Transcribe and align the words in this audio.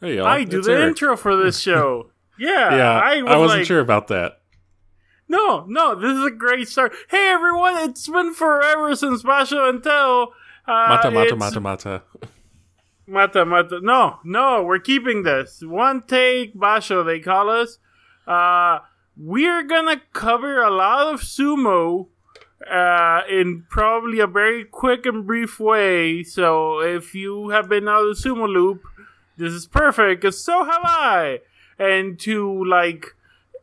Hey, 0.00 0.16
y'all. 0.16 0.26
I 0.26 0.44
do 0.44 0.58
it's 0.58 0.66
the 0.66 0.74
Eric. 0.74 0.88
intro 0.88 1.16
for 1.16 1.36
this 1.36 1.58
show. 1.68 2.10
Yeah, 2.38 2.76
Yeah, 2.76 2.90
I, 3.00 3.16
I, 3.16 3.22
was 3.22 3.36
wasn't 3.38 3.60
like, 3.60 3.66
sure 3.66 3.80
about 3.80 4.08
that. 4.08 4.40
No, 5.28 5.64
no, 5.68 5.94
this 5.94 6.16
is 6.16 6.24
a 6.24 6.30
great 6.30 6.68
start. 6.68 6.94
Hey 7.10 7.28
everyone, 7.30 7.76
it's 7.88 8.08
been 8.08 8.32
forever 8.32 8.94
since 8.96 9.22
Basho 9.22 9.68
and 9.68 9.82
Tell. 9.82 10.32
Uh, 10.66 10.86
Mata, 10.88 11.10
mata, 11.10 11.36
mata, 11.36 11.60
mata. 11.60 12.02
Mata, 13.06 13.44
mata. 13.44 13.80
No, 13.82 14.20
no, 14.24 14.62
we're 14.62 14.78
keeping 14.78 15.24
this. 15.24 15.60
One 15.62 16.02
take 16.06 16.54
Basho, 16.54 17.04
they 17.04 17.20
call 17.20 17.50
us. 17.50 17.78
Uh, 18.26 18.78
we're 19.16 19.64
gonna 19.64 20.00
cover 20.12 20.62
a 20.62 20.70
lot 20.70 21.12
of 21.12 21.20
sumo 21.20 22.06
uh, 22.70 23.22
in 23.28 23.64
probably 23.68 24.20
a 24.20 24.26
very 24.26 24.64
quick 24.64 25.04
and 25.06 25.26
brief 25.26 25.58
way. 25.60 26.22
So 26.22 26.80
if 26.80 27.14
you 27.14 27.50
have 27.50 27.68
been 27.68 27.86
out 27.88 28.06
of 28.06 28.16
the 28.16 28.28
sumo 28.28 28.48
loop, 28.48 28.80
this 29.38 29.52
is 29.52 29.66
perfect, 29.66 30.20
because 30.20 30.44
so 30.44 30.64
have 30.64 30.82
I. 30.84 31.40
And 31.78 32.18
to, 32.20 32.64
like, 32.64 33.14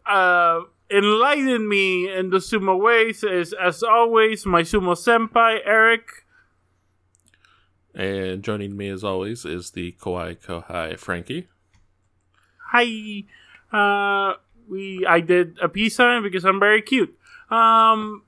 uh, 0.05 0.61
enlighten 0.89 1.67
me 1.67 2.09
in 2.11 2.29
the 2.29 2.37
sumo 2.37 2.79
ways 2.79 3.23
is, 3.23 3.53
as 3.53 3.83
always, 3.83 4.45
my 4.45 4.61
sumo 4.63 4.95
senpai, 4.95 5.59
Eric. 5.65 6.25
And 7.93 8.43
joining 8.43 8.75
me 8.75 8.89
as 8.89 9.03
always 9.03 9.45
is 9.45 9.71
the 9.71 9.93
Kawaii 9.93 10.37
Kohai 10.37 10.97
Frankie. 10.99 11.47
hi 12.71 13.23
uh 13.71 14.33
we 14.67 15.05
i 15.07 15.19
did 15.21 15.57
a 15.61 15.69
peace 15.69 15.95
sign 15.95 16.23
because 16.23 16.43
i'm 16.43 16.59
very 16.59 16.81
cute 16.81 17.15
um 17.49 18.23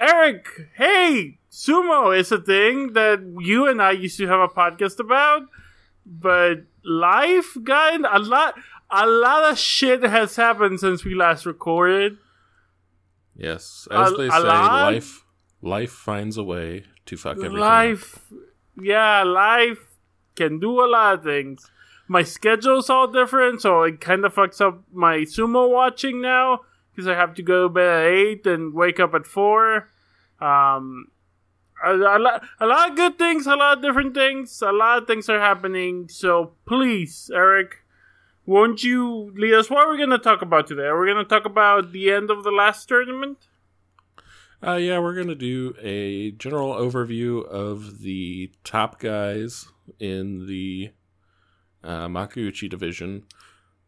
eric 0.00 0.46
hey 0.76 1.38
sumo 1.50 2.16
is 2.16 2.30
a 2.32 2.40
thing 2.40 2.92
that 2.94 3.20
you 3.40 3.66
and 3.66 3.82
i 3.82 3.90
used 3.90 4.16
to 4.16 4.26
have 4.26 4.40
a 4.40 4.48
podcast 4.48 4.98
about 5.00 5.42
but 6.10 6.62
life 6.84 7.56
got 7.62 8.00
a 8.14 8.18
lot 8.18 8.54
a 8.90 9.06
lot 9.06 9.50
of 9.52 9.58
shit 9.58 10.02
has 10.02 10.36
happened 10.36 10.80
since 10.80 11.04
we 11.04 11.14
last 11.14 11.44
recorded 11.46 12.16
Yes, 13.36 13.86
as 13.90 14.12
A- 14.12 14.16
they 14.16 14.30
say, 14.30 14.38
life 14.40 15.24
life 15.62 15.90
finds 15.92 16.36
a 16.36 16.42
way 16.42 16.84
to 17.06 17.16
fuck 17.16 17.36
everything. 17.36 17.56
up. 17.56 17.60
life 17.60 18.18
yeah 18.80 19.22
life 19.22 19.78
can 20.36 20.58
do 20.58 20.80
a 20.82 20.86
lot 20.86 21.14
of 21.18 21.24
things 21.24 21.70
my 22.08 22.22
schedule's 22.22 22.88
all 22.88 23.06
different 23.08 23.60
so 23.60 23.82
it 23.82 24.00
kind 24.00 24.24
of 24.24 24.34
fucks 24.34 24.60
up 24.60 24.82
my 24.92 25.18
sumo 25.18 25.68
watching 25.68 26.20
now 26.22 26.60
because 26.90 27.06
i 27.08 27.14
have 27.14 27.34
to 27.34 27.42
go 27.42 27.64
to 27.64 27.68
bed 27.68 28.04
at 28.06 28.12
8 28.12 28.46
and 28.46 28.72
wake 28.72 28.98
up 29.00 29.14
at 29.14 29.26
4 29.26 29.88
um 30.40 31.08
a, 31.84 31.92
a, 31.92 32.18
lot, 32.18 32.42
a 32.60 32.66
lot 32.66 32.90
of 32.90 32.96
good 32.96 33.18
things 33.18 33.46
a 33.46 33.56
lot 33.56 33.76
of 33.78 33.82
different 33.82 34.14
things 34.14 34.62
a 34.62 34.72
lot 34.72 34.98
of 34.98 35.06
things 35.06 35.28
are 35.28 35.40
happening 35.40 36.08
so 36.08 36.52
please 36.66 37.30
eric 37.34 37.76
won't 38.46 38.82
you 38.82 39.32
lead 39.36 39.54
us 39.54 39.70
what 39.70 39.86
are 39.86 39.90
we 39.90 39.96
going 39.96 40.10
to 40.10 40.18
talk 40.18 40.42
about 40.42 40.66
today 40.66 40.84
are 40.84 41.00
we 41.00 41.06
going 41.06 41.22
to 41.24 41.28
talk 41.28 41.44
about 41.44 41.92
the 41.92 42.10
end 42.10 42.30
of 42.30 42.44
the 42.44 42.50
last 42.50 42.88
tournament 42.88 43.38
Uh, 44.60 44.74
yeah, 44.74 44.98
we're 44.98 45.14
going 45.14 45.28
to 45.28 45.36
do 45.36 45.72
a 45.80 46.32
general 46.32 46.74
overview 46.74 47.46
of 47.46 48.00
the 48.00 48.50
top 48.64 48.98
guys 48.98 49.68
in 50.00 50.46
the 50.48 50.90
uh, 51.84 52.08
Makuuchi 52.08 52.68
division. 52.68 53.22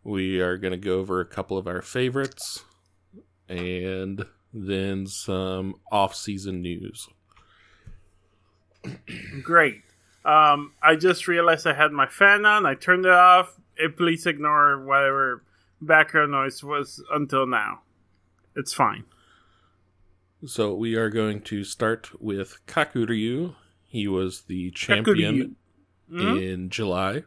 We 0.05 0.41
are 0.41 0.57
going 0.57 0.71
to 0.71 0.79
go 0.79 1.01
over 1.01 1.19
a 1.21 1.27
couple 1.27 1.59
of 1.59 1.67
our 1.67 1.83
favorites 1.83 2.65
and 3.49 4.25
then 4.55 5.09
some 5.09 5.75
off 5.91 6.15
season 6.15 6.63
news. 6.63 7.09
Great. 9.43 9.83
Um, 10.25 10.73
I 10.83 10.97
just 10.97 11.27
realized 11.29 11.67
I 11.67 11.73
had 11.75 11.93
my 11.93 12.07
fan 12.07 12.45
on. 12.45 12.67
I 12.67 12.75
turned 12.75 13.07
it 13.07 13.13
off. 13.13 13.59
Eh, 13.79 13.89
please 13.97 14.27
ignore 14.27 14.85
whatever 14.85 15.43
background 15.81 16.33
noise 16.33 16.63
was 16.63 17.03
until 17.13 17.47
now. 17.47 17.81
It's 18.55 18.73
fine. 18.75 19.05
So 20.45 20.75
we 20.75 20.95
are 20.97 21.11
going 21.11 21.43
to 21.43 21.65
start 21.65 22.11
with 22.21 22.59
Kakuryu. 22.67 23.55
He 23.87 24.07
was 24.09 24.43
the 24.43 24.71
champion 24.73 25.57
Mhm. 26.11 26.43
in 26.53 26.71
July. 26.71 27.25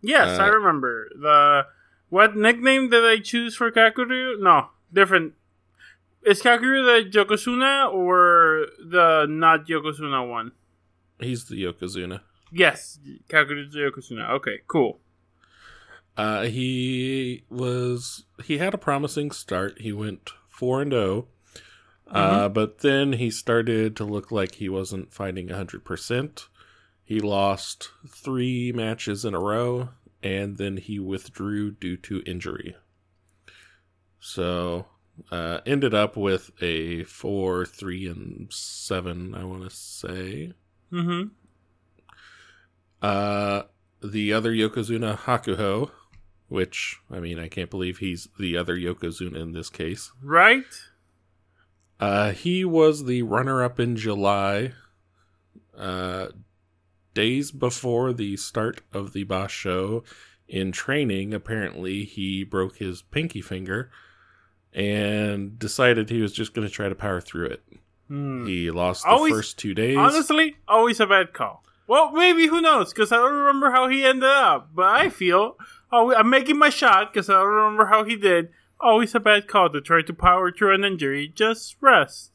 Yes, 0.00 0.38
I 0.38 0.48
Uh, 0.48 0.54
remember 0.54 1.08
the. 1.14 1.66
What 2.08 2.36
nickname 2.36 2.90
did 2.90 3.04
I 3.04 3.20
choose 3.20 3.54
for 3.54 3.70
Kakuryu? 3.70 4.40
No, 4.40 4.70
different. 4.92 5.34
Is 6.22 6.42
Kakuryu 6.42 7.10
the 7.12 7.18
Yokozuna 7.18 7.92
or 7.92 8.66
the 8.78 9.26
not 9.28 9.66
Yokozuna 9.66 10.28
one? 10.28 10.52
He's 11.18 11.46
the 11.46 11.62
Yokozuna. 11.62 12.20
Yes, 12.52 12.98
Kakuryu's 13.28 13.72
the 13.72 13.80
Yokozuna. 13.80 14.30
Okay, 14.30 14.58
cool. 14.66 15.00
Uh, 16.16 16.42
he 16.42 17.44
was 17.48 18.24
he 18.44 18.58
had 18.58 18.74
a 18.74 18.78
promising 18.78 19.30
start. 19.30 19.80
He 19.80 19.92
went 19.92 20.30
four 20.48 20.82
and 20.82 20.92
zero, 20.92 21.28
uh, 22.10 22.48
but 22.48 22.80
then 22.80 23.14
he 23.14 23.30
started 23.30 23.96
to 23.96 24.04
look 24.04 24.30
like 24.30 24.56
he 24.56 24.68
wasn't 24.68 25.14
fighting 25.14 25.48
hundred 25.48 25.84
percent. 25.84 26.48
He 27.02 27.20
lost 27.20 27.90
three 28.06 28.72
matches 28.72 29.24
in 29.24 29.34
a 29.34 29.40
row, 29.40 29.90
and 30.22 30.58
then 30.58 30.76
he 30.76 30.98
withdrew 30.98 31.72
due 31.72 31.96
to 31.96 32.22
injury. 32.26 32.76
So, 34.20 34.86
uh, 35.30 35.60
ended 35.66 35.94
up 35.94 36.16
with 36.16 36.50
a 36.62 37.04
four, 37.04 37.64
three, 37.64 38.06
and 38.06 38.48
seven. 38.50 39.34
I 39.34 39.44
want 39.44 39.64
to 39.64 39.70
say. 39.70 40.52
Mm-hmm. 40.92 41.28
Uh, 43.02 43.62
the 44.02 44.32
other 44.32 44.52
Yokozuna 44.52 45.18
Hakuho, 45.18 45.90
which 46.48 46.98
I 47.10 47.20
mean, 47.20 47.38
I 47.38 47.48
can't 47.48 47.70
believe 47.70 47.98
he's 47.98 48.28
the 48.38 48.56
other 48.56 48.76
Yokozuna 48.76 49.36
in 49.36 49.52
this 49.52 49.70
case. 49.70 50.12
Right? 50.22 50.64
Uh, 51.98 52.32
he 52.32 52.64
was 52.64 53.04
the 53.04 53.22
runner-up 53.22 53.78
in 53.78 53.94
July, 53.94 54.72
uh, 55.76 56.28
days 57.12 57.50
before 57.50 58.14
the 58.14 58.36
start 58.38 58.80
of 58.92 59.12
the 59.12 59.24
Basho. 59.24 60.02
In 60.48 60.72
training, 60.72 61.34
apparently 61.34 62.04
he 62.04 62.42
broke 62.42 62.78
his 62.78 63.02
pinky 63.02 63.42
finger 63.42 63.90
and 64.72 65.58
decided 65.58 66.08
he 66.10 66.20
was 66.22 66.32
just 66.32 66.54
going 66.54 66.66
to 66.66 66.72
try 66.72 66.88
to 66.88 66.94
power 66.94 67.20
through 67.20 67.46
it. 67.46 67.62
Hmm. 68.08 68.46
He 68.46 68.70
lost 68.70 69.04
the 69.04 69.10
Always- 69.10 69.32
first 69.32 69.58
two 69.58 69.74
days. 69.74 69.96
Honestly, 69.96 70.56
always 70.66 71.00
a 71.00 71.06
bad 71.06 71.32
call. 71.32 71.64
Well, 71.86 72.12
maybe 72.12 72.46
who 72.46 72.60
knows? 72.60 72.92
Because 72.92 73.10
I 73.10 73.16
don't 73.16 73.32
remember 73.32 73.72
how 73.72 73.88
he 73.88 74.04
ended 74.04 74.28
up. 74.28 74.70
But 74.74 74.86
I 74.86 75.08
feel 75.08 75.56
oh, 75.92 76.14
I'm 76.14 76.30
making 76.30 76.56
my 76.58 76.70
shot 76.70 77.12
because 77.12 77.28
I 77.28 77.34
don't 77.34 77.48
remember 77.48 77.86
how 77.86 78.04
he 78.04 78.14
did. 78.16 78.50
Always 78.80 79.14
a 79.14 79.20
bad 79.20 79.48
call 79.48 79.70
to 79.70 79.80
try 79.80 80.02
to 80.02 80.12
power 80.14 80.52
through 80.52 80.74
an 80.74 80.84
injury. 80.84 81.28
Just 81.34 81.76
rest. 81.80 82.30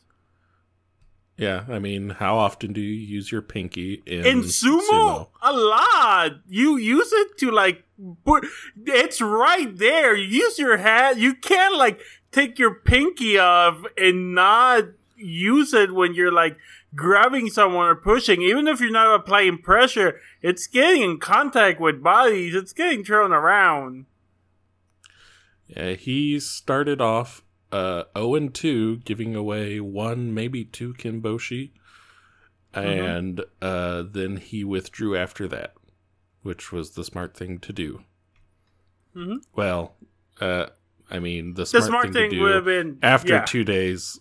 Yeah, 1.38 1.66
I 1.70 1.80
mean, 1.80 2.12
how 2.12 2.38
often 2.38 2.72
do 2.72 2.80
you 2.80 2.94
use 2.94 3.30
your 3.32 3.42
pinky 3.42 4.02
in, 4.06 4.26
In 4.26 4.42
sumo, 4.44 5.28
a 5.42 5.52
lot. 5.52 6.32
You 6.48 6.78
use 6.78 7.12
it 7.12 7.38
to 7.40 7.52
like 7.52 7.84
put. 8.26 8.46
It's 8.86 9.20
right 9.22 9.76
there. 9.78 10.16
You 10.16 10.28
use 10.28 10.58
your 10.60 10.78
hand. 10.78 11.20
You 11.20 11.34
can't 11.34 11.76
like 11.78 12.00
take 12.36 12.60
your 12.60 12.76
pinky 12.76 13.38
off 13.40 13.84
and 13.98 14.36
not 14.36 14.84
use 15.16 15.74
it 15.74 15.94
when 15.94 16.14
you're 16.14 16.32
like 16.32 16.58
grabbing 16.94 17.50
someone 17.50 17.88
or 17.88 17.96
pushing. 17.96 18.42
Even 18.42 18.68
if 18.68 18.82
you're 18.82 18.92
not 18.92 19.16
applying 19.16 19.58
pressure, 19.58 20.20
it's 20.42 20.68
getting 20.68 21.02
in 21.02 21.20
contact 21.20 21.80
with 21.80 22.04
bodies. 22.04 22.54
It's 22.54 22.74
getting 22.74 23.04
thrown 23.06 23.32
around. 23.32 24.06
Yeah, 25.68 25.94
he 25.94 26.40
started 26.40 27.02
off 27.02 27.42
uh 27.72 28.04
0 28.18 28.36
and 28.36 28.54
2, 28.54 28.98
giving 28.98 29.36
away 29.36 29.80
one, 29.80 30.34
maybe 30.34 30.64
two 30.66 30.94
Kimboshi. 30.94 31.72
And 32.74 33.44
uh 33.62 34.04
then 34.04 34.38
he 34.38 34.64
withdrew 34.64 35.16
after 35.16 35.48
that, 35.48 35.74
which 36.44 36.72
was 36.72 36.92
the 36.92 37.04
smart 37.06 37.36
thing 37.36 37.60
to 37.60 37.72
do. 37.74 38.04
Mhm. 39.16 39.38
Well, 39.56 39.96
uh 40.42 40.68
I 41.10 41.20
mean, 41.20 41.54
the 41.54 41.62
The 41.62 41.66
smart, 41.66 41.84
smart 41.86 42.04
thing, 42.06 42.14
thing 42.14 42.32
to 42.32 42.40
would 42.42 42.50
do 42.50 42.56
have 42.56 42.66
been 42.66 43.00
after 43.02 43.34
yeah. 43.34 43.46
two 43.46 43.64
days. 43.64 44.20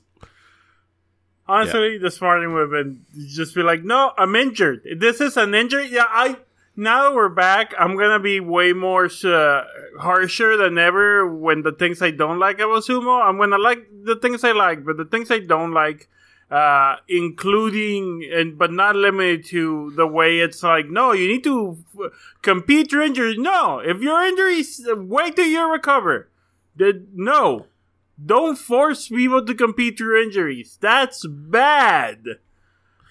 Honestly, 1.46 1.98
the 1.98 2.10
smart 2.10 2.40
thing 2.40 2.52
would 2.54 2.60
have 2.62 2.70
been 2.70 3.04
just 3.28 3.54
be 3.54 3.62
like, 3.62 3.84
"No, 3.84 4.12
I'm 4.16 4.34
injured. 4.34 4.80
This 4.96 5.20
is 5.20 5.36
an 5.36 5.54
injury." 5.54 5.88
Yeah, 5.90 6.06
I. 6.08 6.36
Now 6.76 7.04
that 7.04 7.14
we're 7.14 7.28
back, 7.28 7.72
I'm 7.78 7.96
gonna 7.96 8.18
be 8.18 8.40
way 8.40 8.72
more 8.72 9.08
uh, 9.24 9.64
harsher 10.00 10.56
than 10.56 10.76
ever 10.76 11.24
when 11.26 11.62
the 11.62 11.70
things 11.70 12.02
I 12.02 12.10
don't 12.10 12.38
like 12.40 12.56
about 12.56 12.82
sumo. 12.82 13.22
I'm 13.22 13.38
gonna 13.38 13.58
like 13.58 13.86
the 14.02 14.16
things 14.16 14.42
I 14.42 14.52
like, 14.52 14.84
but 14.84 14.96
the 14.96 15.04
things 15.04 15.30
I 15.30 15.38
don't 15.38 15.72
like, 15.72 16.08
uh, 16.50 16.96
including 17.06 18.28
and 18.32 18.58
but 18.58 18.72
not 18.72 18.96
limited 18.96 19.44
to 19.46 19.92
the 19.94 20.06
way 20.06 20.40
it's 20.40 20.62
like, 20.64 20.88
no, 20.88 21.12
you 21.12 21.28
need 21.28 21.44
to 21.44 21.78
f- 21.96 22.10
compete 22.42 22.90
your 22.90 23.02
injuries. 23.02 23.38
No, 23.38 23.78
if 23.78 24.00
your 24.00 24.24
injuries, 24.24 24.84
wait 24.96 25.36
till 25.36 25.46
you 25.46 25.70
recover. 25.70 26.28
No, 26.76 27.66
don't 28.24 28.56
force 28.56 29.08
people 29.08 29.44
to 29.44 29.54
compete 29.54 29.98
through 29.98 30.22
injuries. 30.22 30.78
That's 30.80 31.26
bad. 31.26 32.24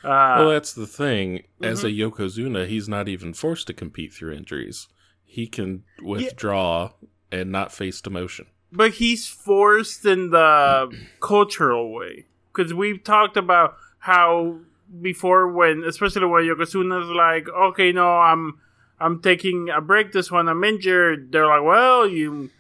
Uh, 0.04 0.36
well, 0.40 0.50
that's 0.50 0.74
the 0.74 0.88
thing. 0.88 1.44
As 1.62 1.84
a 1.84 1.88
Mm-hmm. 1.88 2.14
Yokozuna, 2.14 2.68
he's 2.68 2.90
not 2.90 3.08
even 3.08 3.34
forced 3.34 3.68
to 3.68 3.74
compete 3.74 4.14
through 4.14 4.34
injuries. 4.34 4.88
he 5.26 5.48
can 5.48 5.84
withdraw 6.02 6.92
yeah. 7.32 7.40
and 7.40 7.52
not 7.52 7.72
face 7.72 8.02
demotion. 8.02 8.46
But 8.72 8.94
he's 8.96 9.28
forced 9.28 10.06
in 10.06 10.30
the 10.30 10.92
cultural 11.22 11.92
way 11.92 12.26
because 12.54 12.74
we've 12.74 13.04
talked 13.04 13.38
about 13.38 13.76
how 14.00 14.60
before 15.02 15.48
when, 15.48 15.84
especially 15.86 16.26
when 16.26 16.44
Yokozuna's 16.44 17.10
like, 17.10 17.48
okay, 17.50 17.92
no, 17.92 18.08
I'm 18.18 18.60
I'm 19.00 19.22
taking 19.22 19.70
a 19.70 19.82
break 19.82 20.12
this 20.12 20.30
one, 20.32 20.48
I'm 20.48 20.64
injured. 20.64 21.32
They're 21.32 21.48
like, 21.48 21.64
well, 21.64 22.08
you 22.08 22.52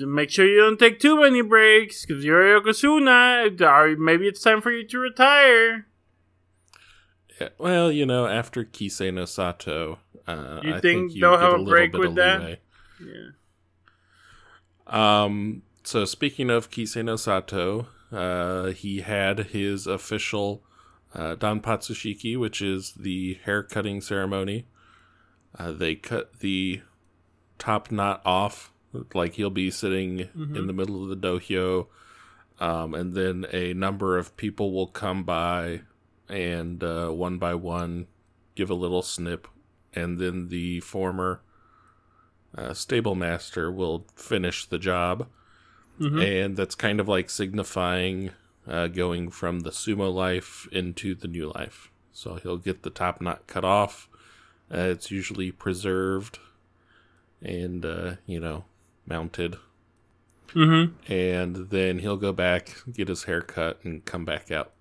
make 0.00 0.30
sure 0.30 0.46
you 0.46 0.60
don't 0.60 0.78
take 0.78 1.00
too 1.00 1.20
many 1.20 1.42
breaks 1.42 2.04
because 2.04 2.24
you're 2.24 2.60
Yokozuna. 2.60 3.60
Or 3.60 3.96
maybe 3.96 4.26
it's 4.28 4.42
time 4.42 4.60
for 4.60 4.70
you 4.70 4.86
to 4.86 4.98
retire. 4.98 5.86
Yeah, 7.40 7.48
well, 7.58 7.90
you 7.90 8.06
know, 8.06 8.26
after 8.26 8.64
Kisenosato, 8.64 9.98
uh, 10.26 10.60
you 10.62 10.74
I 10.74 10.80
think, 10.80 11.14
you 11.14 11.20
they'll 11.22 11.38
have 11.38 11.60
a, 11.60 11.64
break 11.64 11.92
with 11.92 12.14
that? 12.16 12.60
Yeah. 13.00 13.30
Um. 14.86 15.62
So 15.84 16.04
speaking 16.04 16.50
of 16.50 16.70
Kisenosato, 16.70 17.86
uh, 18.12 18.66
he 18.66 19.00
had 19.00 19.38
his 19.46 19.86
official 19.86 20.62
uh, 21.14 21.36
Danpatsushiki, 21.36 22.38
which 22.38 22.62
is 22.62 22.92
the 22.92 23.38
hair 23.44 23.62
cutting 23.62 24.00
ceremony. 24.00 24.66
Uh, 25.58 25.72
they 25.72 25.94
cut 25.94 26.38
the 26.40 26.82
top 27.58 27.90
knot 27.90 28.22
off, 28.24 28.71
like 29.14 29.34
he'll 29.34 29.50
be 29.50 29.70
sitting 29.70 30.18
mm-hmm. 30.18 30.56
in 30.56 30.66
the 30.66 30.72
middle 30.72 31.02
of 31.02 31.08
the 31.08 31.28
dohyo, 31.28 31.86
um, 32.60 32.94
and 32.94 33.14
then 33.14 33.46
a 33.52 33.72
number 33.74 34.18
of 34.18 34.36
people 34.36 34.72
will 34.72 34.86
come 34.86 35.24
by 35.24 35.82
and 36.28 36.82
uh, 36.82 37.08
one 37.08 37.38
by 37.38 37.54
one 37.54 38.06
give 38.54 38.70
a 38.70 38.74
little 38.74 39.02
snip, 39.02 39.48
and 39.94 40.18
then 40.18 40.48
the 40.48 40.80
former 40.80 41.40
uh, 42.56 42.74
stable 42.74 43.14
master 43.14 43.70
will 43.70 44.06
finish 44.14 44.66
the 44.66 44.78
job. 44.78 45.26
Mm-hmm. 46.00 46.18
And 46.18 46.56
that's 46.56 46.74
kind 46.74 47.00
of 47.00 47.08
like 47.08 47.30
signifying 47.30 48.30
uh, 48.66 48.88
going 48.88 49.30
from 49.30 49.60
the 49.60 49.70
sumo 49.70 50.12
life 50.12 50.66
into 50.72 51.14
the 51.14 51.28
new 51.28 51.52
life. 51.54 51.90
So 52.12 52.34
he'll 52.42 52.58
get 52.58 52.82
the 52.82 52.90
top 52.90 53.20
knot 53.20 53.46
cut 53.46 53.64
off. 53.64 54.08
Uh, 54.72 54.88
it's 54.88 55.10
usually 55.10 55.50
preserved 55.50 56.38
and, 57.42 57.84
uh, 57.84 58.14
you 58.26 58.40
know, 58.40 58.64
mounted. 59.12 59.56
Mm-hmm. 60.54 61.12
And 61.12 61.56
then 61.70 61.98
he'll 61.98 62.16
go 62.16 62.32
back, 62.32 62.76
get 62.90 63.08
his 63.08 63.24
hair 63.24 63.42
cut, 63.42 63.78
and 63.84 64.04
come 64.04 64.24
back 64.24 64.50
out. 64.50 64.72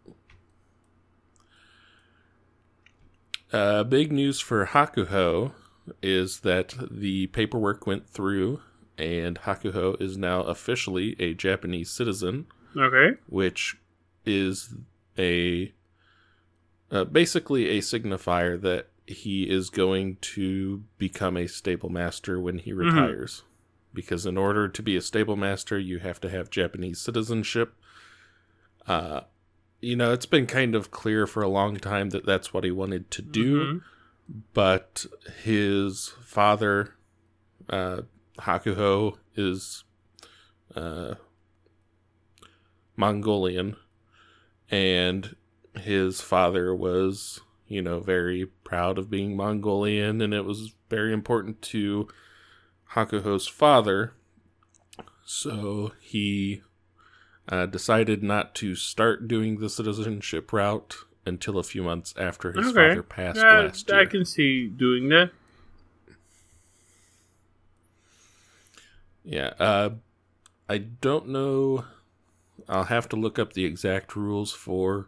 Uh, 3.51 3.83
big 3.83 4.11
news 4.11 4.39
for 4.39 4.65
Hakuho 4.67 5.51
is 6.01 6.39
that 6.41 6.75
the 6.89 7.27
paperwork 7.27 7.85
went 7.85 8.07
through, 8.07 8.61
and 8.97 9.39
Hakuho 9.41 10.01
is 10.01 10.17
now 10.17 10.41
officially 10.43 11.15
a 11.19 11.33
Japanese 11.33 11.89
citizen. 11.89 12.45
Okay. 12.77 13.17
Which 13.27 13.75
is 14.25 14.75
a 15.17 15.73
uh, 16.89 17.03
basically 17.05 17.69
a 17.69 17.79
signifier 17.79 18.61
that 18.61 18.87
he 19.05 19.43
is 19.49 19.69
going 19.69 20.17
to 20.21 20.83
become 20.97 21.35
a 21.35 21.47
stable 21.47 21.89
master 21.89 22.39
when 22.39 22.59
he 22.59 22.71
mm-hmm. 22.71 22.79
retires. 22.79 23.37
Mm-hmm. 23.37 23.47
Because 23.93 24.25
in 24.25 24.37
order 24.37 24.67
to 24.67 24.81
be 24.81 24.95
a 24.95 25.01
stable 25.01 25.35
master, 25.35 25.77
you 25.77 25.99
have 25.99 26.21
to 26.21 26.29
have 26.29 26.49
Japanese 26.49 26.99
citizenship. 27.01 27.75
Uh, 28.87 29.21
you 29.81 29.95
know, 29.95 30.13
it's 30.13 30.25
been 30.25 30.45
kind 30.45 30.75
of 30.75 30.91
clear 30.91 31.27
for 31.27 31.41
a 31.41 31.49
long 31.49 31.77
time 31.77 32.11
that 32.11 32.25
that's 32.25 32.53
what 32.53 32.63
he 32.63 32.71
wanted 32.71 33.11
to 33.11 33.21
do. 33.21 33.59
Mm-hmm. 33.59 33.77
But 34.53 35.05
his 35.43 36.13
father, 36.23 36.95
uh, 37.69 38.03
Hakuho, 38.39 39.17
is 39.35 39.83
uh, 40.75 41.15
Mongolian, 42.95 43.75
and 44.69 45.35
his 45.75 46.21
father 46.21 46.73
was, 46.73 47.41
you 47.67 47.81
know, 47.81 47.99
very 47.99 48.45
proud 48.63 48.97
of 48.97 49.09
being 49.09 49.35
Mongolian, 49.35 50.21
and 50.21 50.33
it 50.33 50.45
was 50.45 50.73
very 50.89 51.11
important 51.11 51.61
to 51.63 52.07
Hakuho's 52.93 53.47
father. 53.47 54.13
So 55.23 55.93
he 55.99 56.61
uh, 57.47 57.65
decided 57.65 58.21
not 58.23 58.53
to 58.55 58.75
start 58.75 59.27
doing 59.27 59.59
the 59.59 59.69
citizenship 59.69 60.51
route 60.51 60.97
until 61.25 61.57
a 61.57 61.63
few 61.63 61.83
months 61.83 62.13
after 62.17 62.51
his 62.51 62.67
okay. 62.67 62.89
father 62.89 63.03
passed 63.03 63.37
yeah, 63.37 63.59
last 63.59 63.89
year. 63.89 63.99
I 63.99 64.05
can 64.05 64.25
see 64.25 64.67
doing 64.67 65.09
that. 65.09 65.31
Yeah, 69.23 69.53
uh, 69.59 69.91
I 70.67 70.79
don't 70.79 71.29
know 71.29 71.85
I'll 72.67 72.85
have 72.85 73.09
to 73.09 73.15
look 73.15 73.39
up 73.39 73.53
the 73.53 73.65
exact 73.65 74.15
rules 74.15 74.51
for 74.51 75.07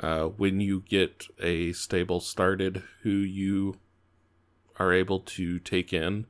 uh, 0.00 0.24
when 0.24 0.60
you 0.60 0.82
get 0.88 1.26
a 1.40 1.72
stable 1.72 2.20
started, 2.20 2.82
who 3.02 3.10
you 3.10 3.76
are 4.78 4.92
able 4.92 5.20
to 5.20 5.58
take 5.58 5.92
in. 5.92 6.26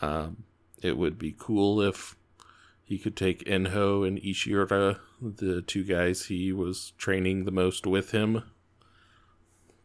Um, 0.00 0.44
it 0.82 0.96
would 0.96 1.18
be 1.18 1.34
cool 1.38 1.80
if 1.80 2.16
he 2.84 2.98
could 2.98 3.16
take 3.16 3.44
Enho 3.44 4.06
and 4.06 4.20
Ishiura, 4.20 4.98
the 5.20 5.62
two 5.62 5.84
guys 5.84 6.26
he 6.26 6.52
was 6.52 6.92
training 6.98 7.44
the 7.44 7.50
most 7.50 7.86
with 7.86 8.10
him. 8.12 8.42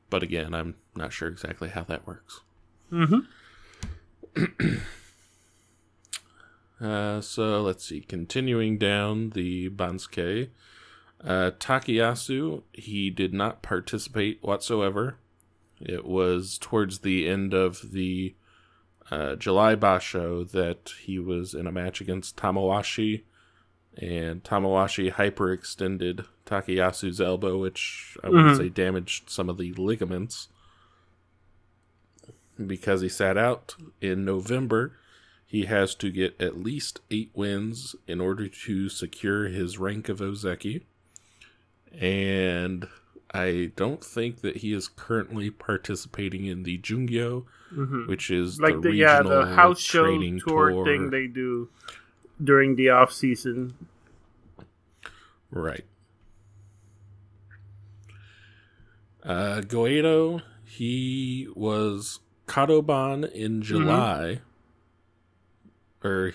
But 0.10 0.24
again, 0.24 0.54
I'm 0.54 0.76
not 0.96 1.14
sure 1.14 1.28
exactly 1.28 1.70
how 1.70 1.84
that 1.84 2.08
works. 2.08 2.42
Mm-hmm. 2.92 4.76
Uh, 6.82 7.22
so 7.22 7.62
let's 7.62 7.86
see. 7.86 8.02
Continuing 8.02 8.78
down 8.78 9.30
the 9.32 9.70
Banzuke, 9.70 10.50
uh, 11.24 11.52
Takayasu, 11.58 12.64
he 12.74 13.10
did 13.10 13.34
not 13.34 13.62
participate 13.62 14.40
whatsoever. 14.44 15.18
It 15.80 16.06
was 16.06 16.58
towards 16.58 17.00
the 17.00 17.28
end 17.28 17.54
of 17.54 17.94
the 17.94 18.36
uh, 19.12 19.36
July 19.36 19.76
Basho 19.76 20.50
that 20.52 20.94
he 21.04 21.20
was 21.20 21.54
in 21.54 21.68
a 21.68 21.72
match 21.72 22.02
against 22.02 22.38
Tamawashi, 22.38 23.24
and 23.98 24.44
Tamawashi 24.44 25.14
hyperextended 25.14 26.26
Takayasu's 26.46 27.22
elbow, 27.22 27.58
which 27.58 28.18
I 28.24 28.30
would 28.30 28.38
mm-hmm. 28.38 28.58
say 28.58 28.70
damaged 28.70 29.30
some 29.30 29.50
of 29.50 29.58
the 29.58 29.74
ligaments. 29.74 30.50
Because 32.66 33.02
he 33.02 33.10
sat 33.10 33.38
out 33.38 33.76
in 34.00 34.24
November, 34.24 34.94
he 35.46 35.66
has 35.66 35.94
to 35.96 36.10
get 36.10 36.40
at 36.42 36.58
least 36.58 37.02
eight 37.12 37.32
wins 37.34 37.96
in 38.08 38.22
order 38.22 38.48
to 38.48 38.90
secure 38.90 39.48
his 39.48 39.78
rank 39.78 40.10
of 40.10 40.20
Ozeki. 40.20 40.84
And 42.00 42.88
I 43.36 43.72
don't 43.76 44.04
think 44.04 44.42
that 44.42 44.58
he 44.58 44.74
is 44.74 44.88
currently 44.88 45.50
participating 45.50 46.46
in 46.46 46.64
the 46.64 46.78
Jungyo, 46.78 47.46
mm-hmm. 47.74 48.08
which 48.08 48.32
is 48.32 48.60
like 48.60 48.76
the, 48.76 48.90
the 48.90 48.96
yeah 48.96 49.22
the 49.22 49.46
house 49.48 49.80
show 49.80 50.06
tour, 50.06 50.72
tour 50.72 50.86
thing 50.86 51.10
they 51.10 51.28
do 51.28 51.70
during 52.44 52.76
the 52.76 52.90
off 52.90 53.12
season. 53.12 53.74
Right. 55.52 55.86
Uh, 59.24 59.62
Goeido, 59.62 60.44
he 60.64 61.48
was 61.56 62.20
Kadoban 62.48 63.32
in 63.32 63.54
mm-hmm. 63.54 63.62
July. 63.62 64.22
Mm-hmm 64.22 64.50
or 66.06 66.34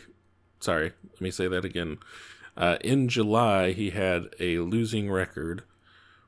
sorry, 0.58 0.92
let 1.12 1.20
me 1.20 1.30
say 1.30 1.46
that 1.46 1.64
again. 1.64 1.98
Uh, 2.56 2.76
in 2.82 3.08
July, 3.08 3.72
he 3.72 3.90
had 3.90 4.24
a 4.40 4.58
losing 4.58 5.10
record, 5.10 5.62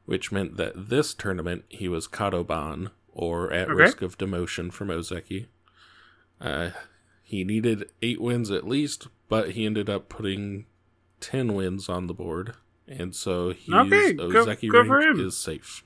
which 0.05 0.33
meant 0.33 0.57
that 0.57 0.89
this 0.89 1.15
tournament 1.15 1.65
he 1.69 1.89
was 1.89 2.09
Kadoban, 2.09 2.91
or 3.13 3.53
at 3.53 3.69
okay. 3.69 3.75
risk 3.75 4.03
of 4.03 4.19
demotion 4.19 4.73
from 4.73 4.89
Ozeki. 4.89 5.47
Uh, 6.41 6.71
he 7.23 7.45
needed 7.45 7.89
eight 8.03 8.21
wins 8.21 8.51
at 8.51 8.67
least, 8.67 9.09
but 9.29 9.53
he 9.53 9.65
ended 9.65 9.89
up 9.89 10.09
putting 10.09 10.67
10 11.21 11.55
wins 11.55 11.89
on 11.89 12.07
the 12.07 12.15
board. 12.15 12.55
And 12.87 13.15
so 13.15 13.51
his 13.53 13.73
okay, 13.73 14.15
Ozeki 14.15 14.71
go, 14.71 14.83
go 14.83 14.91
rank 14.91 15.19
is 15.19 15.37
safe. 15.37 15.85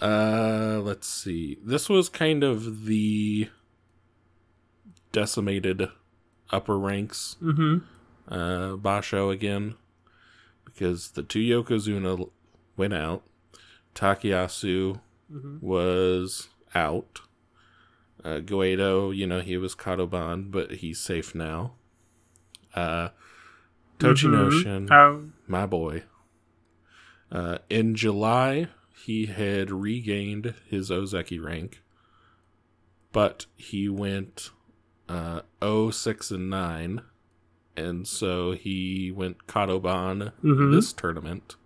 Uh, 0.00 0.80
let's 0.82 1.06
see. 1.06 1.58
This 1.62 1.88
was 1.88 2.08
kind 2.08 2.42
of 2.42 2.86
the 2.86 3.50
decimated 5.12 5.88
upper 6.50 6.78
ranks 6.78 7.36
mm-hmm. 7.42 7.78
Uh, 8.30 8.76
Basho 8.76 9.32
again 9.32 9.74
because 10.64 11.10
the 11.10 11.22
two 11.22 11.40
Yokozuna 11.40 12.30
went 12.76 12.94
out. 12.94 13.22
Takayasu 13.94 15.00
mm-hmm. 15.32 15.58
was 15.60 16.48
out. 16.74 17.20
Uh, 18.24 18.40
you 18.46 19.26
know, 19.26 19.40
he 19.40 19.56
was 19.56 19.74
Kadoban, 19.74 20.50
but 20.50 20.72
he's 20.72 21.00
safe 21.00 21.34
now. 21.34 21.72
Uh, 22.74 23.08
Tochinoshin, 23.98 24.88
mm-hmm. 24.88 25.28
my 25.46 25.66
boy. 25.66 26.04
Uh, 27.32 27.58
in 27.68 27.94
July, 27.94 28.68
he 29.04 29.26
had 29.26 29.70
regained 29.70 30.54
his 30.68 30.90
Ozeki 30.90 31.42
rank, 31.42 31.82
but 33.12 33.46
he 33.56 33.88
went 33.88 34.50
uh, 35.08 35.42
06 35.62 36.30
and 36.30 36.50
9, 36.50 37.02
and 37.76 38.06
so 38.06 38.52
he 38.52 39.10
went 39.10 39.46
Kadoban 39.46 40.32
Mhm. 40.42 40.72
this 40.72 40.92
tournament. 40.92 41.56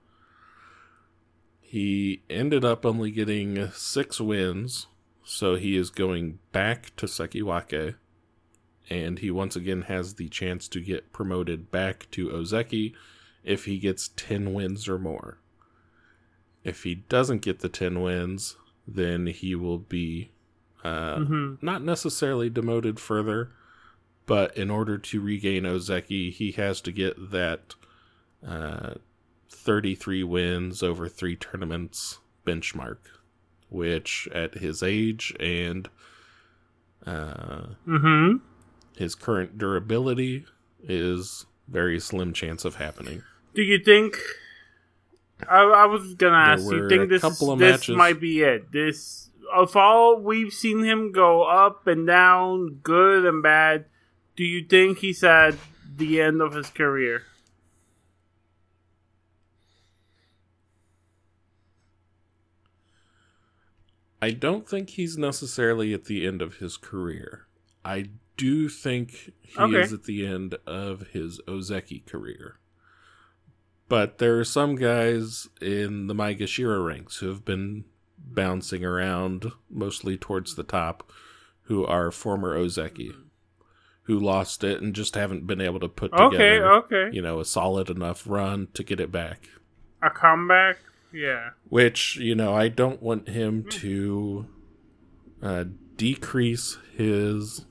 He 1.60 2.22
ended 2.30 2.64
up 2.64 2.86
only 2.86 3.10
getting 3.10 3.68
six 3.70 4.20
wins, 4.20 4.86
so 5.24 5.56
he 5.56 5.76
is 5.76 5.90
going 5.90 6.38
back 6.52 6.94
to 6.96 7.06
Sekiwake, 7.06 7.96
and 8.88 9.18
he 9.18 9.30
once 9.30 9.56
again 9.56 9.82
has 9.82 10.14
the 10.14 10.28
chance 10.28 10.68
to 10.68 10.80
get 10.80 11.12
promoted 11.12 11.70
back 11.70 12.06
to 12.12 12.28
Ozeki 12.28 12.94
if 13.42 13.64
he 13.64 13.78
gets 13.78 14.08
10 14.16 14.52
wins 14.54 14.88
or 14.88 14.98
more. 14.98 15.38
If 16.62 16.84
he 16.84 16.94
doesn't 16.94 17.42
get 17.42 17.60
the 17.60 17.68
10 17.68 18.00
wins, 18.00 18.56
then 18.86 19.26
he 19.26 19.54
will 19.54 19.78
be 19.78 20.30
uh, 20.84 21.16
Mhm. 21.20 21.62
not 21.62 21.82
necessarily 21.82 22.50
demoted 22.50 23.00
further, 23.00 23.50
but 24.26 24.56
in 24.56 24.70
order 24.70 24.96
to 24.98 25.20
regain 25.20 25.64
Ozeki, 25.64 26.32
he 26.32 26.52
has 26.52 26.80
to 26.82 26.92
get 26.92 27.30
that 27.30 27.74
uh, 28.46 28.94
33 29.50 30.22
wins 30.24 30.82
over 30.82 31.08
three 31.08 31.36
tournaments 31.36 32.18
benchmark, 32.46 32.98
which 33.68 34.28
at 34.32 34.54
his 34.54 34.82
age 34.82 35.34
and 35.40 35.88
uh, 37.06 37.66
Mhm. 37.86 38.40
his 38.96 39.14
current 39.14 39.58
durability 39.58 40.46
is 40.82 41.46
very 41.68 41.98
slim 42.00 42.32
chance 42.32 42.64
of 42.64 42.76
happening. 42.76 43.22
Do 43.54 43.62
you 43.62 43.78
think? 43.78 44.16
I, 45.48 45.60
I 45.62 45.86
was 45.86 46.14
gonna 46.14 46.36
ask. 46.36 46.64
You 46.70 46.88
think 46.88 47.08
this 47.10 47.22
this 47.22 47.42
matches- 47.58 47.96
might 47.96 48.20
be 48.20 48.42
it? 48.42 48.72
This 48.72 49.30
of 49.54 49.76
all 49.76 50.18
we've 50.20 50.52
seen 50.52 50.82
him 50.82 51.12
go 51.12 51.42
up 51.42 51.86
and 51.86 52.06
down, 52.06 52.78
good 52.82 53.24
and 53.26 53.42
bad. 53.42 53.86
Do 54.36 54.44
you 54.44 54.64
think 54.64 54.98
he's 54.98 55.22
at 55.22 55.54
the 55.96 56.20
end 56.20 56.40
of 56.40 56.54
his 56.54 56.68
career? 56.70 57.22
I 64.22 64.30
don't 64.30 64.68
think 64.68 64.90
he's 64.90 65.18
necessarily 65.18 65.92
at 65.92 66.04
the 66.06 66.26
end 66.26 66.40
of 66.40 66.56
his 66.56 66.76
career. 66.76 67.46
I 67.84 68.10
do 68.36 68.68
think 68.68 69.32
he 69.42 69.60
Okay. 69.60 69.82
is 69.82 69.92
at 69.92 70.04
the 70.04 70.26
end 70.26 70.54
of 70.66 71.08
his 71.08 71.40
Ozeki 71.46 72.06
career. 72.06 72.58
But 73.88 74.18
there 74.18 74.38
are 74.40 74.44
some 74.44 74.76
guys 74.76 75.46
in 75.60 76.06
the 76.06 76.14
Maegashira 76.14 76.84
ranks 76.84 77.18
who 77.18 77.28
have 77.28 77.44
been 77.44 77.84
bouncing 78.18 78.82
around 78.84 79.52
mostly 79.68 80.16
towards 80.16 80.54
the 80.54 80.64
top 80.64 81.12
who 81.64 81.84
are 81.84 82.10
former 82.10 82.56
Ozeki 82.56 83.14
who 84.04 84.18
lost 84.18 84.62
it 84.64 84.80
and 84.82 84.94
just 84.94 85.14
haven't 85.14 85.46
been 85.46 85.60
able 85.60 85.80
to 85.80 85.88
put 85.88 86.12
Okay, 86.12 86.36
together 86.36 86.72
okay. 86.72 87.08
you 87.12 87.22
know 87.22 87.40
a 87.40 87.44
solid 87.44 87.88
enough 87.90 88.24
run 88.26 88.68
to 88.74 88.82
get 88.82 89.00
it 89.00 89.10
back. 89.12 89.48
A 90.02 90.10
comeback? 90.10 90.76
Yeah. 91.12 91.50
Which, 91.68 92.16
you 92.16 92.34
know, 92.34 92.52
I 92.54 92.68
don't 92.68 93.00
want 93.00 93.28
him 93.28 93.64
to 93.70 94.46
uh, 95.40 95.64
decrease 95.96 96.76
his. 96.96 97.64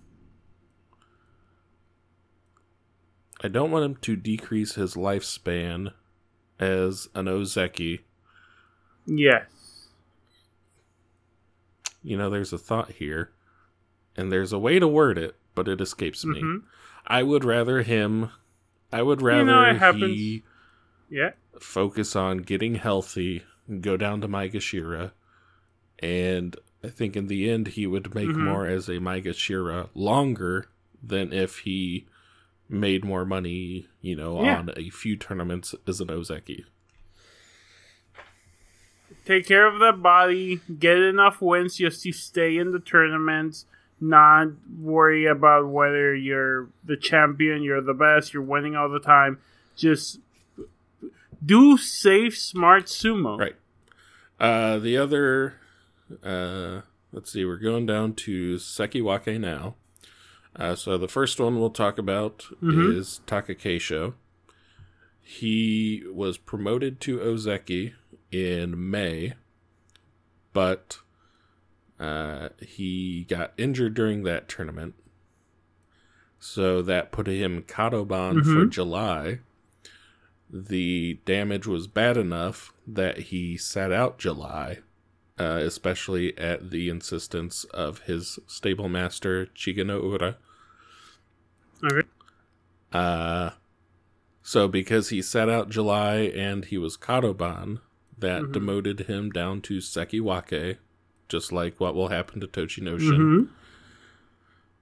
I 3.43 3.49
don't 3.49 3.69
want 3.69 3.83
him 3.85 3.95
to 3.97 4.15
decrease 4.15 4.75
his 4.75 4.95
lifespan 4.95 5.91
as 6.59 7.09
an 7.13 7.25
Ozeki. 7.25 7.99
Yes. 9.05 9.89
You 12.01 12.17
know, 12.17 12.29
there's 12.29 12.53
a 12.53 12.57
thought 12.57 12.91
here, 12.91 13.31
and 14.15 14.31
there's 14.31 14.53
a 14.53 14.59
way 14.59 14.79
to 14.79 14.87
word 14.87 15.17
it, 15.17 15.35
but 15.55 15.67
it 15.67 15.81
escapes 15.81 16.25
me. 16.25 16.41
Mhm. 16.41 16.63
I 17.05 17.23
would 17.23 17.43
rather 17.43 17.81
him. 17.83 18.29
I 18.91 19.01
would 19.01 19.21
You 19.21 19.27
rather 19.27 19.45
know, 19.45 19.63
it 19.63 19.77
happens. 19.77 20.03
he 20.05 20.43
Yeah. 21.09 21.31
focus 21.59 22.15
on 22.15 22.39
getting 22.39 22.75
healthy, 22.75 23.43
go 23.81 23.97
down 23.97 24.21
to 24.21 24.27
Maegashira, 24.27 25.11
and 25.99 26.55
I 26.83 26.89
think 26.89 27.15
in 27.15 27.27
the 27.27 27.49
end 27.49 27.69
he 27.69 27.87
would 27.87 28.13
make 28.13 28.29
Mhm. 28.29 28.37
more 28.45 28.65
as 28.67 28.87
a 28.89 28.93
Maegashira 28.99 29.89
longer 29.95 30.67
than 31.01 31.31
if 31.33 31.59
he 31.59 32.05
made 32.69 33.03
more 33.05 33.25
money, 33.25 33.87
you 34.01 34.15
know, 34.15 34.41
Yeah. 34.43 34.59
on 34.59 34.71
a 34.77 34.89
few 34.89 35.15
tournaments 35.15 35.75
as 35.85 35.99
an 36.01 36.07
Ozeki. 36.07 36.65
Take 39.25 39.45
care 39.47 39.65
of 39.67 39.79
that 39.79 40.01
body, 40.01 40.59
get 40.79 40.97
enough 40.97 41.41
wins 41.41 41.77
just 41.77 42.03
to 42.03 42.11
stay 42.11 42.57
in 42.57 42.71
the 42.71 42.79
tournaments, 42.79 43.65
not 44.03 44.47
worry 44.79 45.25
about 45.25 45.67
whether 45.67 46.13
you're 46.13 46.67
the 46.83 46.97
champion, 46.97 47.63
you're 47.63 47.81
the 47.81 47.93
best, 47.93 48.33
you're 48.33 48.43
winning 48.43 48.75
all 48.75 48.89
the 48.89 48.99
time. 48.99 49.39
Just 49.75 50.19
do 51.43 51.77
safe, 51.77 52.37
smart 52.37 52.85
sumo. 52.85 53.39
Right. 53.39 53.55
Uh, 54.39 54.77
the 54.79 54.97
other, 54.97 55.55
uh, 56.23 56.81
let's 57.11 57.31
see, 57.31 57.45
we're 57.45 57.57
going 57.57 57.85
down 57.85 58.13
to 58.13 58.55
Sekiwake 58.55 59.39
now. 59.39 59.75
Uh, 60.55 60.75
so 60.75 60.97
the 60.97 61.07
first 61.07 61.39
one 61.39 61.59
we'll 61.59 61.69
talk 61.69 61.97
about 61.97 62.45
Mhm. 62.61 62.95
is 62.95 63.21
Takakeisho. 63.25 64.13
He 65.21 66.03
was 66.11 66.37
promoted 66.37 66.99
to 67.01 67.19
Ozeki 67.19 67.93
in 68.31 68.89
May, 68.91 69.33
but 70.51 70.99
uh, 71.99 72.49
he 72.59 73.25
got 73.29 73.53
injured 73.57 73.93
during 73.93 74.23
that 74.23 74.47
tournament. 74.49 74.95
So 76.39 76.81
that 76.81 77.11
put 77.11 77.27
him 77.27 77.63
Kadoban 77.63 78.43
for 78.43 78.65
Mhm. 78.65 78.69
July. 78.69 79.39
The 80.49 81.19
damage 81.25 81.65
was 81.65 81.87
bad 81.87 82.17
enough 82.17 82.73
that 82.85 83.17
he 83.17 83.57
sat 83.57 83.91
out 83.91 84.19
July, 84.19 84.79
uh, 85.39 85.59
especially 85.63 86.37
at 86.37 86.69
the 86.69 86.89
insistence 86.89 87.63
of 87.65 87.99
his 88.01 88.39
stable 88.45 88.89
master 88.89 89.47
Chigano 89.55 90.01
Ura. 90.03 90.37
Okay. 91.83 92.07
Uh, 92.91 93.51
so 94.41 94.67
because 94.67 95.09
he 95.09 95.21
sat 95.21 95.49
out 95.49 95.69
July 95.69 96.17
and 96.35 96.65
he 96.65 96.77
was 96.77 96.97
Kadoban, 96.97 97.79
that 98.17 98.43
Mhm. 98.43 98.51
demoted 98.51 98.99
him 99.01 99.31
down 99.31 99.61
to 99.61 99.77
Sekiwake, 99.79 100.77
just 101.33 101.51
like 101.51 101.79
what 101.79 101.95
will 101.95 102.09
happen 102.09 102.39
to 102.39 102.47
Tochinoshin, 102.47 103.17
Mm-hmm. 103.17 103.43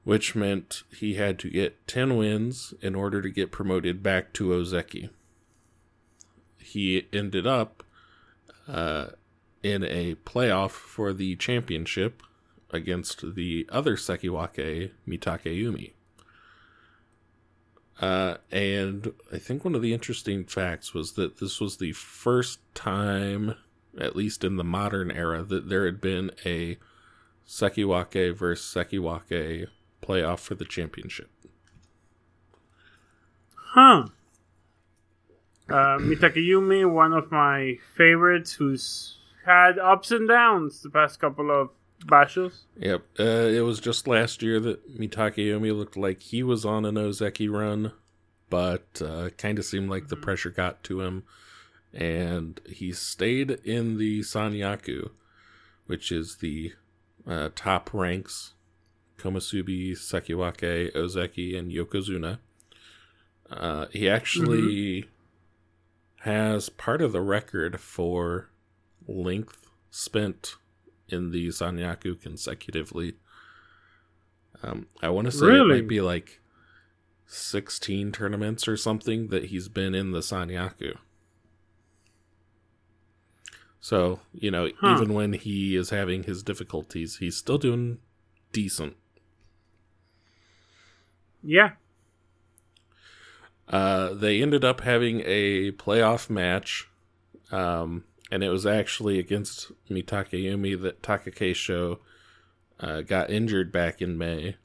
which 0.04 0.36
meant 0.36 0.84
he 1.00 1.16
had 1.16 1.40
to 1.40 1.50
get 1.50 1.88
10 1.88 2.18
wins 2.18 2.74
in 2.82 2.94
order 2.94 3.22
to 3.22 3.30
get 3.30 3.52
promoted 3.52 4.04
back 4.04 4.34
to 4.34 4.50
Ozeki. 4.50 5.10
He 6.60 7.08
ended 7.14 7.48
up 7.48 7.84
uh, 8.68 9.08
in 9.64 9.84
a 9.84 10.16
playoff 10.16 10.72
for 10.72 11.14
the 11.14 11.36
championship 11.38 12.22
against 12.72 13.36
the 13.36 13.66
other 13.70 13.96
Sekiwake, 13.96 14.92
Mitakeumi. 15.08 15.94
Uh, 18.00 18.38
and 18.52 19.14
I 19.32 19.38
think 19.38 19.64
one 19.64 19.76
of 19.76 19.82
the 19.82 19.94
interesting 19.94 20.44
facts 20.46 20.94
was 20.94 21.14
that 21.14 21.38
this 21.40 21.60
was 21.62 21.78
the 21.78 21.92
first 21.94 22.60
time, 22.74 23.56
at 24.00 24.16
least 24.16 24.44
in 24.44 24.58
the 24.58 24.64
modern 24.64 25.12
era, 25.12 25.44
that 25.44 25.70
there 25.70 25.86
had 25.86 26.00
been 26.00 26.32
a 26.46 26.78
Sekiwake 27.48 28.36
versus 28.36 28.74
Sekiwake 28.74 29.68
playoff 30.02 30.40
for 30.40 30.56
the 30.56 30.66
championship. 30.66 31.30
Huh. 33.56 34.08
Uh, 35.70 35.98
Mitakeumi, 36.00 36.92
one 36.92 37.14
of 37.14 37.32
my 37.32 37.78
favorites, 37.96 38.54
who's 38.54 39.18
had 39.46 39.80
ups 39.80 40.12
and 40.12 40.28
downs 40.28 40.82
the 40.82 40.90
past 40.90 41.20
couple 41.20 41.50
of 41.50 41.70
bashos. 42.06 42.64
Yep, 42.78 43.04
uh, 43.20 43.24
it 43.24 43.62
was 43.62 43.80
just 43.80 44.08
last 44.08 44.42
year 44.42 44.60
that 44.60 45.00
Mitakeumi 45.00 45.76
looked 45.76 45.96
like 45.96 46.22
he 46.22 46.44
was 46.44 46.66
on 46.66 46.84
an 46.84 46.96
Ozeki 46.96 47.50
run, 47.50 47.94
but 48.50 49.02
uh, 49.04 49.30
kind 49.38 49.58
of 49.60 49.66
seemed 49.66 49.90
like 49.90 50.10
the 50.10 50.18
pressure 50.18 50.50
got 50.50 50.84
to 50.84 51.02
him, 51.02 51.24
and 51.94 52.60
he 52.68 52.92
stayed 52.92 53.52
in 53.64 53.98
the 53.98 54.22
Sanyaku, 54.22 55.12
which 55.86 56.12
is 56.12 56.38
the 56.38 56.74
uh, 57.28 57.50
top 57.56 57.94
ranks 57.94 58.54
Komusubi, 59.22 59.92
Sekiwake, 59.92 60.94
Ozeki, 60.94 61.58
and 61.58 61.72
Yokozuna. 61.72 62.40
Uh, 63.50 63.86
he 63.92 64.10
actually 64.10 65.06
has 66.22 66.70
part 66.70 67.02
of 67.02 67.12
the 67.12 67.22
record 67.22 67.80
for 67.80 68.50
length 69.08 69.68
spent 69.92 70.56
in 71.10 71.32
the 71.32 71.48
Sanyaku 71.50 72.20
consecutively. 72.20 73.16
Um, 74.64 74.88
I 75.02 75.10
want 75.10 75.26
to 75.26 75.32
say 75.32 75.48
it 75.48 75.68
might 75.68 75.88
be 75.88 76.02
like 76.02 76.40
16 77.28 78.12
tournaments 78.12 78.68
or 78.68 78.78
something 78.78 79.28
that 79.28 79.46
he's 79.46 79.68
been 79.68 79.94
in 79.94 80.12
the 80.12 80.20
Sanyaku. 80.20 80.98
So, 83.82 84.20
you 84.32 84.52
know, 84.52 84.70
Huh. 84.80 84.94
even 84.96 85.14
when 85.14 85.34
he 85.34 85.76
is 85.76 85.90
having 85.90 86.24
his 86.24 86.44
difficulties, 86.44 87.18
he's 87.18 87.36
still 87.36 87.58
doing 87.58 87.98
decent. 88.54 88.96
Yeah. 91.44 91.72
Uh, 93.68 94.14
they 94.14 94.42
ended 94.42 94.64
up 94.64 94.82
having 94.82 95.24
a 95.26 95.72
playoff 95.72 96.30
match, 96.30 96.88
um, 97.52 98.04
and 98.30 98.44
it 98.44 98.50
was 98.50 98.66
actually 98.66 99.18
against 99.18 99.72
Mitakeumi 99.90 100.80
that 100.82 101.02
Takakeisho 101.02 102.00
uh, 102.80 103.02
got 103.02 103.32
injured 103.32 103.72
back 103.72 104.02
in 104.02 104.18
May. 104.18 104.58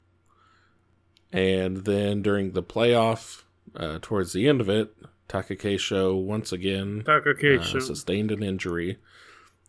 And 1.31 1.85
then 1.85 2.21
during 2.21 2.51
the 2.51 2.63
playoff, 2.63 3.43
uh, 3.75 3.99
towards 4.01 4.33
the 4.33 4.47
end 4.47 4.61
of 4.61 4.69
it, 4.69 4.95
Takakeisho 5.29 6.21
once 6.21 6.51
again 6.51 7.03
uh, 7.79 7.79
sustained 7.81 8.31
an 8.31 8.43
injury. 8.43 8.97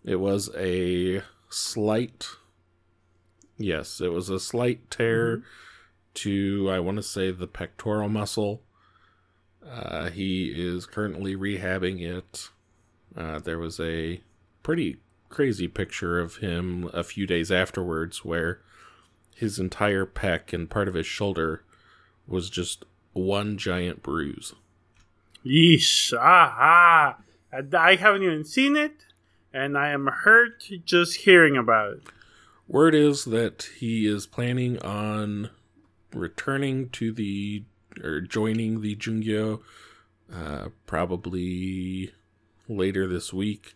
It 0.04 0.16
was 0.16 0.50
a 0.56 1.22
slight, 1.50 2.26
yes, 3.56 4.00
it 4.00 4.12
was 4.12 4.30
a 4.30 4.38
slight 4.38 4.90
tear 4.90 5.42
to, 6.14 6.70
I 6.70 6.78
want 6.78 6.96
to 6.96 7.02
say, 7.02 7.30
the 7.30 7.46
pectoral 7.46 8.08
muscle. 8.08 8.62
Uh, 9.68 10.10
he 10.10 10.52
is 10.56 10.86
currently 10.86 11.34
rehabbing 11.36 12.00
it. 12.00 12.48
Uh, 13.16 13.38
there 13.38 13.58
was 13.58 13.80
a 13.80 14.20
pretty 14.62 14.98
crazy 15.28 15.68
picture 15.68 16.18
of 16.18 16.36
him 16.36 16.88
a 16.92 17.04
few 17.04 17.26
days 17.26 17.50
afterwards 17.50 18.24
where 18.24 18.60
his 19.34 19.58
entire 19.58 20.06
pec 20.06 20.52
and 20.52 20.70
part 20.70 20.88
of 20.88 20.94
his 20.94 21.06
shoulder 21.06 21.64
was 22.26 22.48
just 22.48 22.84
one 23.12 23.58
giant 23.58 24.02
bruise. 24.02 24.54
Yeesh. 25.44 26.12
Ah, 26.18 26.56
ah. 26.58 27.64
I 27.78 27.96
haven't 27.96 28.22
even 28.22 28.44
seen 28.44 28.76
it, 28.76 29.06
and 29.52 29.76
I 29.78 29.88
am 29.88 30.06
hurt 30.06 30.64
just 30.84 31.18
hearing 31.20 31.56
about 31.56 31.92
it. 31.94 32.02
Word 32.66 32.94
is 32.94 33.24
that 33.24 33.70
he 33.78 34.06
is 34.06 34.26
planning 34.26 34.78
on 34.80 35.50
returning 36.12 36.90
to 36.90 37.12
the 37.12 37.64
or 38.02 38.20
joining 38.20 38.82
the 38.82 38.94
Jungyo 38.94 39.60
uh, 40.32 40.68
probably 40.86 42.12
later 42.68 43.06
this 43.08 43.32
week. 43.32 43.74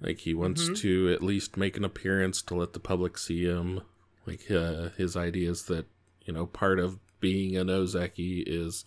Like 0.00 0.18
he 0.18 0.34
wants 0.34 0.68
Mhm. 0.68 0.76
to 0.78 1.12
at 1.12 1.22
least 1.22 1.56
make 1.56 1.76
an 1.76 1.84
appearance 1.84 2.42
to 2.42 2.54
let 2.54 2.72
the 2.72 2.80
public 2.80 3.16
see 3.16 3.44
him. 3.44 3.82
Like 4.26 4.50
uh, 4.50 4.90
his 4.96 5.16
is 5.16 5.62
that 5.66 5.86
you 6.24 6.32
know 6.32 6.46
part 6.46 6.78
of 6.80 6.98
being 7.20 7.56
an 7.56 7.68
Ozeki 7.68 8.42
is 8.46 8.84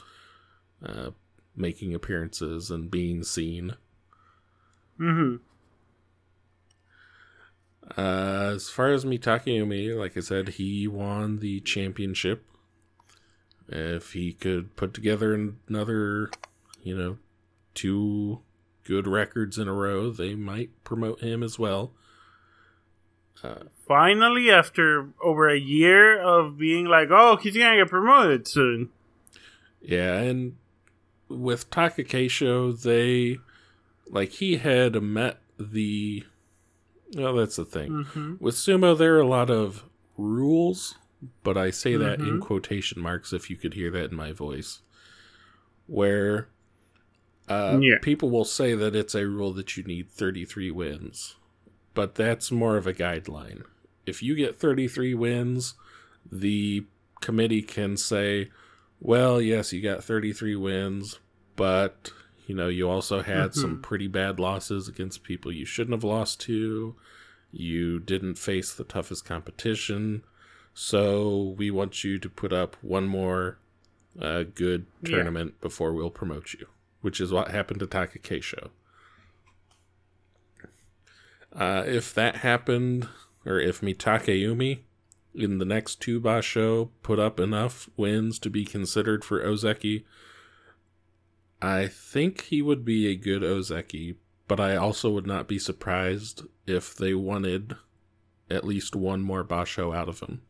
uh, 0.86 1.12
making 1.56 1.94
appearances 1.94 2.70
and 2.72 2.90
being 2.92 3.24
seen. 3.24 3.76
hmm 4.98 5.36
Uh, 7.98 8.52
as 8.56 8.70
far 8.70 8.92
as 8.92 9.04
Mitakeumi, 9.04 9.98
like 9.98 10.16
I 10.16 10.22
said, 10.22 10.50
he 10.50 10.88
won 10.88 11.40
the 11.40 11.60
championship. 11.62 12.46
If 13.68 14.14
he 14.14 14.34
could 14.34 14.76
put 14.76 14.94
together 14.94 15.34
another, 15.68 16.30
you 16.84 16.98
know, 16.98 17.18
two 17.74 18.40
good 18.84 19.08
records 19.08 19.58
in 19.58 19.68
a 19.68 19.74
row, 19.74 20.10
they 20.10 20.36
might 20.36 20.70
promote 20.84 21.22
him 21.22 21.44
as 21.44 21.58
well. 21.60 21.92
Uh, 23.44 23.64
Finally, 23.88 24.52
after 24.52 25.10
over 25.22 25.50
a 25.50 25.58
year 25.60 26.20
of 26.22 26.58
being 26.58 26.86
like, 26.86 27.10
oh, 27.12 27.38
he's 27.38 27.58
gonna 27.58 27.78
get 27.78 27.90
promoted 27.90 28.48
soon. 28.48 28.90
yeah, 29.82 30.18
and 30.20 30.56
with 31.40 31.70
Takakeisho, 31.70 32.80
they 32.82 33.40
like 34.10 34.32
he 34.34 34.58
had 34.58 35.02
met 35.02 35.40
the. 35.60 36.24
Well, 37.16 37.36
that's 37.36 37.58
the 37.58 37.66
thing. 37.66 38.06
hmm 38.14 38.36
With 38.40 38.56
sumo, 38.56 38.98
there 38.98 39.16
are 39.16 39.20
a 39.22 39.28
lot 39.28 39.50
of 39.50 39.84
rules, 40.18 40.96
but 41.44 41.58
I 41.58 41.70
say 41.70 41.96
that 41.98 42.22
in 42.22 42.38
Mhm. 42.38 42.42
quotation 42.42 43.02
marks 43.02 43.34
if 43.34 43.50
you 43.50 43.56
could 43.58 43.74
hear 43.74 43.92
that 43.92 44.12
in 44.12 44.16
my 44.16 44.32
voice. 44.32 44.82
Where 45.88 46.50
uh, 47.50 47.80
Yeah. 47.82 47.98
people 48.02 48.30
will 48.30 48.46
say 48.46 48.76
that 48.76 48.96
it's 48.96 49.14
a 49.16 49.28
rule 49.28 49.52
that 49.54 49.76
you 49.76 49.84
need 49.84 50.10
33 50.10 50.72
wins, 50.72 51.36
but 51.94 52.16
that's 52.16 52.50
more 52.50 52.78
of 52.78 52.88
a 52.88 52.94
guideline. 52.94 53.64
If 54.06 54.24
you 54.24 54.36
get 54.36 54.58
33 54.60 55.14
wins, 55.16 55.74
the 56.32 56.86
committee 57.20 57.62
can 57.62 57.98
say, 57.98 58.52
well, 59.02 59.42
yes, 59.42 59.74
you 59.74 59.82
got 59.82 60.04
33 60.04 60.56
wins, 60.56 61.20
but 61.56 62.12
you 62.48 62.56
know, 62.56 62.68
you 62.68 62.90
also 62.90 63.22
had 63.22 63.54
some 63.54 63.78
Mhm. 63.78 63.82
pretty 63.82 64.08
bad 64.08 64.40
losses 64.40 64.88
against 64.88 65.24
people 65.24 65.52
you 65.52 65.66
shouldn't 65.66 65.94
have 65.94 66.04
lost 66.04 66.40
to. 66.42 66.96
You 67.52 68.00
didn't 68.00 68.36
face 68.36 68.74
the 68.74 68.84
toughest 68.84 69.24
competition. 69.26 70.24
So 70.74 71.56
we 71.58 71.70
want 71.72 72.04
you 72.04 72.18
to 72.20 72.30
put 72.30 72.52
up 72.54 72.76
one 72.82 73.08
more 73.08 73.58
uh, 74.20 74.44
good 74.44 74.86
Yeah. 75.04 75.12
tournament 75.12 75.62
before 75.62 75.94
we'll 75.94 76.10
promote 76.10 76.54
you, 76.54 76.68
which 77.00 77.22
is 77.22 77.32
what 77.32 77.52
happened 77.52 77.80
to 77.80 77.88
Takakeisho. 77.88 78.70
Uh, 81.54 81.84
if 81.88 82.14
that 82.14 82.38
happened, 82.38 83.08
or 83.46 83.60
if 83.60 83.80
Mitakeumi 83.82 84.80
in 85.34 85.58
the 85.58 85.66
next 85.66 86.02
two 86.02 86.20
Basho 86.20 86.90
put 87.04 87.20
up 87.20 87.40
enough 87.40 87.90
wins 87.96 88.40
to 88.40 88.50
be 88.50 88.66
considered 88.66 89.24
for 89.24 89.44
Ozeki, 89.44 90.04
I 91.62 91.88
think 91.88 92.46
he 92.46 92.62
would 92.62 92.84
be 92.84 93.08
a 93.08 93.16
good 93.16 93.44
Ozeki, 93.44 94.16
but 94.48 94.60
I 94.60 94.76
also 94.76 95.10
would 95.12 95.28
not 95.28 95.48
be 95.48 95.60
surprised 95.60 96.44
if 96.66 96.96
they 96.96 97.14
wanted 97.14 97.76
at 98.50 98.66
least 98.66 98.96
one 98.96 99.22
more 99.22 99.44
Basho 99.44 99.96
out 99.96 100.10
of 100.10 100.20
him. 100.20 100.42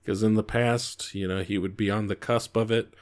Because 0.00 0.22
in 0.22 0.34
the 0.34 0.44
past, 0.44 1.14
you 1.14 1.26
know, 1.26 1.42
he 1.42 1.56
would 1.56 1.76
be 1.76 1.90
on 1.90 2.08
the 2.08 2.16
cusp 2.16 2.56
of 2.56 2.70
it, 2.70 2.94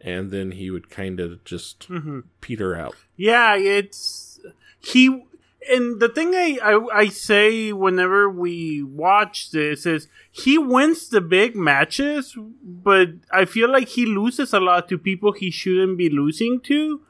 and 0.00 0.30
then 0.30 0.52
he 0.52 0.70
would 0.70 0.88
kind 0.88 1.18
of 1.18 1.44
just 1.44 1.84
hmm 1.84 2.20
peter 2.40 2.76
out. 2.76 2.94
Yeah, 3.16 3.56
it's 3.56 4.38
he. 4.78 5.24
And 5.68 5.98
the 5.98 6.08
thing 6.08 6.34
I, 6.34 6.58
I 6.62 6.98
I 7.02 7.08
say 7.08 7.72
whenever 7.72 8.30
we 8.30 8.82
watch 8.82 9.50
this 9.50 9.84
is 9.86 10.06
he 10.30 10.58
wins 10.58 11.08
the 11.08 11.20
big 11.20 11.56
matches, 11.56 12.36
but 12.62 13.08
I 13.32 13.46
feel 13.46 13.70
like 13.70 13.88
he 13.88 14.06
loses 14.06 14.52
a 14.52 14.60
lot 14.60 14.88
to 14.88 14.98
people 14.98 15.32
he 15.32 15.50
shouldn't 15.50 15.98
be 15.98 16.08
losing 16.08 16.60
to. 16.60 17.00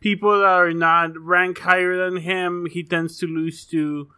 People 0.00 0.40
that 0.40 0.46
are 0.46 0.72
not 0.72 1.16
ranked 1.16 1.60
higher 1.60 1.96
than 1.96 2.22
him, 2.22 2.66
he 2.70 2.82
tends 2.82 3.18
to 3.18 3.26
lose 3.26 3.64
to, 3.66 4.10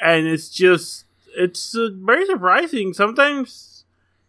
and 0.00 0.26
it's 0.26 0.50
just 0.50 1.06
it's 1.34 1.74
uh, 1.74 1.88
very 1.94 2.26
surprising. 2.26 2.92
Sometimes, 2.92 3.84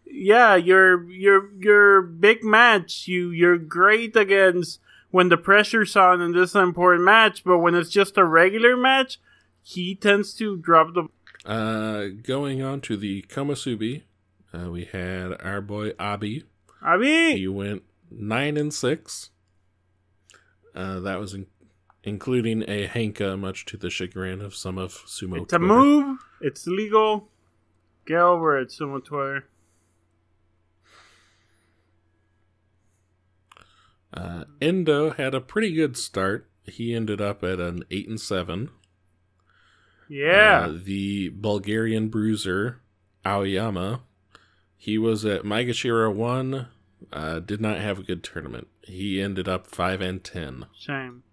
yeah, 0.06 0.56
your 0.56 1.04
your 1.10 1.52
your 1.60 2.02
big 2.02 2.44
match, 2.44 3.08
you 3.08 3.30
you're 3.30 3.58
great 3.58 4.16
against 4.16 4.80
when 5.14 5.30
the 5.30 5.38
pressure's 5.38 5.96
on 5.96 6.22
and 6.22 6.34
this 6.34 6.50
is 6.50 6.56
an 6.56 6.64
important 6.64 7.04
match, 7.06 7.44
but 7.44 7.60
when 7.60 7.76
it's 7.76 7.92
just 7.92 8.18
a 8.18 8.26
regular 8.26 8.76
match, 8.76 9.20
he 9.62 9.94
tends 9.94 10.34
to 10.34 10.58
drop 10.58 10.88
the. 10.96 11.04
Uh, 11.48 12.08
going 12.24 12.64
on 12.64 12.82
to 12.82 12.98
the 12.98 13.22
Komusubi, 13.30 14.02
uh, 14.56 14.72
we 14.72 14.86
had 14.86 15.40
our 15.40 15.62
boy 15.62 15.92
Abi. 16.00 16.46
I 16.82 16.98
mean, 16.98 17.38
He 17.38 17.48
went 17.48 17.84
nine 18.10 18.58
and 18.58 18.74
six. 18.74 19.30
Uh, 20.74 21.00
that 21.02 21.20
was 21.20 21.36
in- 21.36 21.46
including 22.04 22.64
a 22.64 22.88
Henka, 22.88 23.40
much 23.40 23.66
to 23.66 23.78
the 23.78 23.92
chagrin 23.92 24.42
of 24.42 24.56
some 24.56 24.80
of 24.80 24.94
sumo. 25.06 25.44
it's 25.44 25.54
a 25.54 25.60
move. 25.60 26.18
It's 26.42 26.66
legal. 26.66 27.30
Get 28.08 28.18
over 28.18 28.58
it, 28.60 28.70
Sumo 28.70 29.06
Twitter. 29.06 29.46
Uh, 34.14 34.44
Endo 34.62 35.12
had 35.12 35.34
a 35.34 35.42
pretty 35.42 35.74
good 35.74 35.98
start. 35.98 36.48
He 36.66 36.94
ended 36.94 37.20
up 37.20 37.44
at 37.44 37.60
an 37.60 37.84
eight 37.92 38.08
and 38.08 38.20
seven. 38.22 38.70
Yeah. 40.08 40.68
Uh, 40.70 40.78
the 40.84 41.30
Bulgarian 41.30 42.10
bruiser 42.10 42.80
Aoyama, 43.26 44.02
he 44.78 44.98
was 44.98 45.26
at 45.26 45.44
Maegashira 45.44 46.14
one. 46.14 46.68
Uh, 47.12 47.40
did 47.40 47.60
not 47.60 47.78
have 47.80 48.00
a 48.00 48.04
good 48.04 48.24
tournament. 48.24 48.68
He 48.84 49.22
ended 49.22 49.48
up 49.48 49.68
five 49.68 50.02
and 50.02 50.24
ten. 50.24 50.66
Shame. 50.78 51.24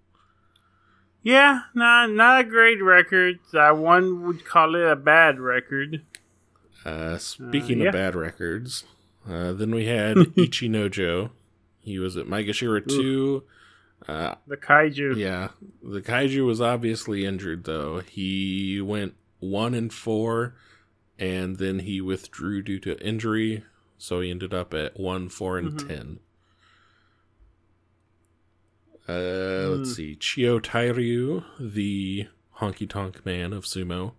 Yeah, 1.22 1.62
not 1.74 2.10
not 2.10 2.40
a 2.40 2.44
great 2.44 2.82
record. 2.82 3.38
That 3.52 3.76
one 3.76 4.22
would 4.26 4.44
call 4.44 4.74
it 4.74 4.82
a 4.90 4.96
bad 4.96 5.38
record. 5.38 6.02
Uh, 6.84 7.18
speaking 7.18 7.80
Uh, 7.80 7.84
yeah. 7.84 7.88
of 7.88 7.92
bad 7.92 8.14
records, 8.14 8.84
uh, 9.28 9.52
then 9.52 9.74
we 9.74 9.84
had 9.86 10.16
Ichinojo. 10.36 11.30
He 11.82 11.98
was 11.98 12.16
at 12.16 12.26
Maegashira 12.26 12.86
two. 12.86 13.44
Uh, 14.08 14.34
The 14.46 14.56
kaiju. 14.56 15.16
yeah, 15.16 15.48
the 15.82 16.00
kaiju 16.00 16.44
was 16.46 16.60
obviously 16.60 17.24
injured 17.24 17.64
though. 17.64 18.00
He 18.00 18.80
went 18.80 19.14
one 19.40 19.74
and 19.74 19.92
four, 19.92 20.54
and 21.18 21.56
then 21.56 21.80
he 21.80 22.00
withdrew 22.00 22.62
due 22.62 22.78
to 22.80 22.98
injury. 23.04 23.64
So 23.98 24.20
he 24.20 24.30
ended 24.30 24.54
up 24.54 24.72
at 24.72 24.98
one, 24.98 25.28
four, 25.28 25.58
and 25.58 25.72
Mhm. 25.72 25.88
ten. 25.88 26.18
Uh, 29.08 29.68
let's 29.70 29.90
Mm. 29.90 29.94
see, 29.96 30.16
Chiyotairyu, 30.16 31.44
the 31.58 32.28
honky 32.58 32.88
tonk 32.88 33.24
man 33.26 33.52
of 33.52 33.64
sumo. 33.64 34.14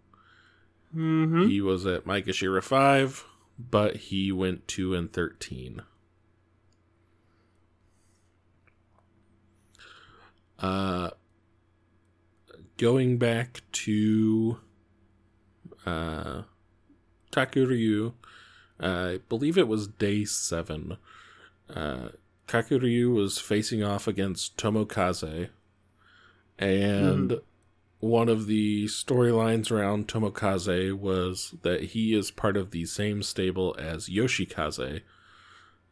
Mm-hmm. 0.95 1.47
He 1.47 1.61
was 1.61 1.85
at 1.85 2.05
Maegashira 2.05 2.61
5, 2.61 3.23
but 3.57 3.95
he 3.95 4.31
went 4.31 4.67
2 4.67 4.93
and 4.93 5.11
13. 5.11 5.81
Uh, 10.61 11.09
going 12.77 13.17
back 13.17 13.61
to 13.71 14.59
uh, 15.85 16.43
Kakuryu, 17.31 18.13
uh, 18.79 18.85
I 18.85 19.19
believe 19.29 19.57
it 19.57 19.67
was 19.67 19.87
day 19.87 20.23
7. 20.25 20.97
Uh, 21.73 22.09
Kakuryu 22.47 23.13
was 23.13 23.37
facing 23.39 23.83
off 23.83 24.07
against 24.07 24.57
Tomokaze, 24.57 25.49
and 26.59 27.39
one 27.99 28.29
of 28.29 28.47
the 28.47 28.85
storylines 28.85 29.71
around 29.71 30.07
Tomokaze 30.07 30.93
was 30.93 31.55
that 31.61 31.81
he 31.81 32.13
is 32.13 32.29
part 32.31 32.57
of 32.57 32.71
the 32.71 32.85
same 32.85 33.23
stable 33.23 33.75
as 33.79 34.09
Yoshikaze, 34.09 35.01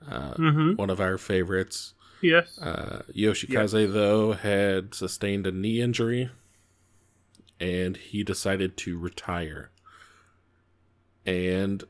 uh, 0.09 0.33
Mm-hmm. 0.33 0.73
one 0.75 0.89
of 0.89 0.99
our 0.99 1.17
favorites. 1.17 1.93
Yes. 2.21 2.57
Uh, 2.59 3.03
Yoshikaze, 3.15 3.91
though, 3.93 4.33
had 4.33 4.93
sustained 4.93 5.47
a 5.47 5.51
knee 5.51 5.81
injury 5.81 6.29
and 7.59 7.95
he 7.97 8.23
decided 8.23 8.77
to 8.77 8.97
retire. 8.97 9.69
And 11.25 11.83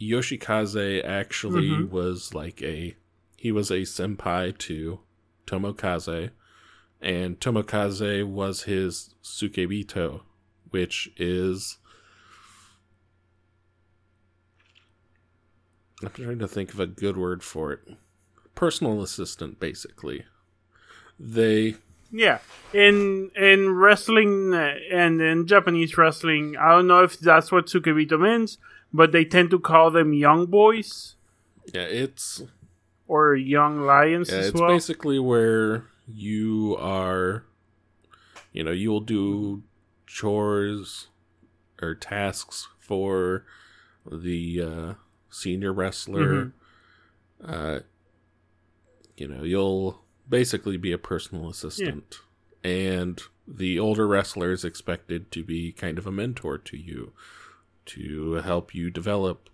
Yoshikaze 0.00 1.04
actually 1.04 1.68
Mhm. 1.68 1.90
was 1.90 2.34
like 2.34 2.62
a 2.62 2.96
he 3.36 3.52
was 3.52 3.70
a 3.70 3.82
senpai 3.82 4.56
to 4.58 5.00
Tomokaze, 5.46 6.30
and 7.00 7.38
Tomokaze 7.40 8.24
was 8.26 8.64
his 8.64 9.14
Tsukebito, 9.22 10.22
which 10.70 11.10
is 11.16 11.78
I'm 16.02 16.10
trying 16.10 16.38
to 16.38 16.48
think 16.48 16.72
of 16.72 16.80
a 16.80 16.86
good 16.86 17.16
word 17.16 17.42
for 17.42 17.72
it. 17.72 17.80
Personal 18.58 19.02
assistant, 19.02 19.60
basically. 19.60 20.24
They 21.18 21.76
Yeah, 22.10 22.38
in 22.72 23.30
in 23.36 23.70
wrestling 23.70 24.52
uh, 24.52 24.74
and 24.90 25.20
in 25.20 25.46
Japanese 25.46 25.96
wrestling, 25.96 26.56
I 26.56 26.70
don't 26.70 26.88
know 26.88 27.04
if 27.04 27.18
that's 27.18 27.52
what 27.52 27.66
Tsukebito 27.66 28.18
means, 28.20 28.58
but 28.92 29.12
they 29.12 29.24
tend 29.24 29.50
to 29.50 29.60
call 29.60 29.90
them 29.90 30.12
young 30.12 30.46
boys 30.46 31.14
yeah, 31.72 31.82
it's 31.82 32.42
or 33.06 33.34
young 33.34 33.80
lions 33.82 34.30
Yeah, 34.30 34.38
as 34.38 34.48
it's 34.48 34.60
well. 34.60 34.68
basically 34.68 35.18
where 35.18 35.84
you 36.06 36.76
are, 36.80 37.44
you 38.52 38.64
know, 38.64 38.72
you'll 38.72 39.00
do 39.00 39.62
chores 40.06 41.08
or 41.80 41.94
tasks 41.94 42.68
for 42.80 43.44
the 44.10 44.62
uh, 44.62 44.94
senior 45.30 45.72
wrestler. 45.72 46.46
Mhm. 46.46 46.52
Uh, 47.44 47.80
you 49.20 49.28
know, 49.28 49.42
you'll 49.42 50.02
basically 50.28 50.76
be 50.76 50.92
a 50.92 50.98
personal 50.98 51.48
assistant, 51.48 52.18
and 52.64 53.20
the 53.46 53.78
older 53.78 54.06
wrestler 54.06 54.52
is 54.52 54.64
expected 54.64 55.30
to 55.32 55.42
be 55.42 55.72
kind 55.72 55.98
of 55.98 56.06
a 56.06 56.12
mentor 56.12 56.58
to 56.58 56.76
you, 56.76 57.12
to 57.86 58.34
help 58.34 58.74
you 58.74 58.90
develop, 58.90 59.48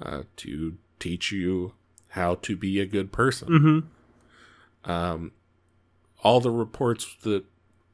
uh, 0.00 0.22
to 0.36 0.76
teach 0.98 1.30
you 1.32 1.74
how 2.08 2.34
to 2.36 2.56
be 2.56 2.80
a 2.80 2.86
good 2.86 3.12
person 3.12 3.48
Mm-hmm. 3.48 4.90
um, 4.90 5.32
all 6.22 6.40
the 6.40 6.50
reports 6.50 7.14
that 7.22 7.44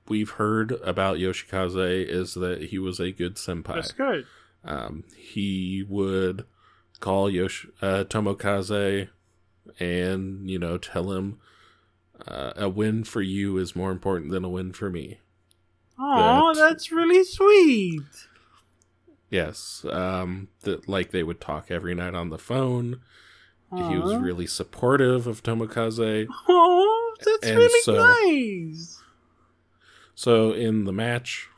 we've 0.09 0.31
heard 0.31 0.73
about 0.85 1.17
Yoshikaze 1.19 2.07
is 2.09 2.35
that 2.35 2.63
he 2.71 2.79
was 2.79 3.01
a 3.01 3.11
good 3.11 3.35
senpai. 3.37 3.75
That's 3.75 3.93
good. 3.93 4.27
Um, 4.65 5.05
he 5.17 5.85
would 5.89 6.45
call 7.01 7.29
Yosh- 7.29 7.67
uh, 7.83 8.05
Tomokaze 8.05 9.09
and 9.79 10.49
you 10.51 10.59
know 10.59 10.79
tell 10.79 11.13
him 11.13 11.39
uh, 12.27 12.53
a 12.57 12.69
win 12.69 13.05
for 13.05 13.21
you 13.23 13.59
is 13.59 13.75
more 13.77 13.91
important 13.91 14.31
than 14.31 14.45
a 14.45 14.49
win 14.49 14.73
for 14.73 14.91
me. 14.91 15.19
Oh, 15.99 16.53
That- 16.55 16.61
that's 16.61 16.91
really 16.93 17.25
sweet. 17.25 18.03
Yes, 19.31 19.85
um, 19.91 20.49
that 20.61 20.89
like 20.89 21.11
they 21.11 21.23
would 21.23 21.41
talk 21.41 21.71
every 21.71 21.95
night 21.95 22.15
on 22.15 22.29
the 22.31 22.39
phone. 22.39 23.01
He 23.75 23.97
was 23.99 24.15
really 24.17 24.47
supportive 24.47 25.27
of 25.27 25.43
Tomokaze. 25.43 26.27
Oh, 26.47 27.15
that's 27.25 27.47
And 27.47 27.57
really 27.57 27.81
so- 27.81 27.95
nice. 27.95 28.99
So 30.15 30.53
in 30.53 30.85
the 30.85 30.93
match 30.93 31.49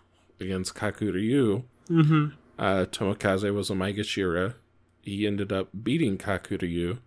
against 0.40 0.75
Kakuryu, 0.75 1.64
Mm-hmm. 1.90 2.27
Uh, 2.59 2.87
Tomokaze 2.87 3.53
was 3.53 3.69
a 3.69 3.75
Maegashira. 3.75 4.55
He 5.03 5.27
ended 5.27 5.53
up 5.53 5.69
beating 5.83 6.17
Kakuryu, 6.17 6.99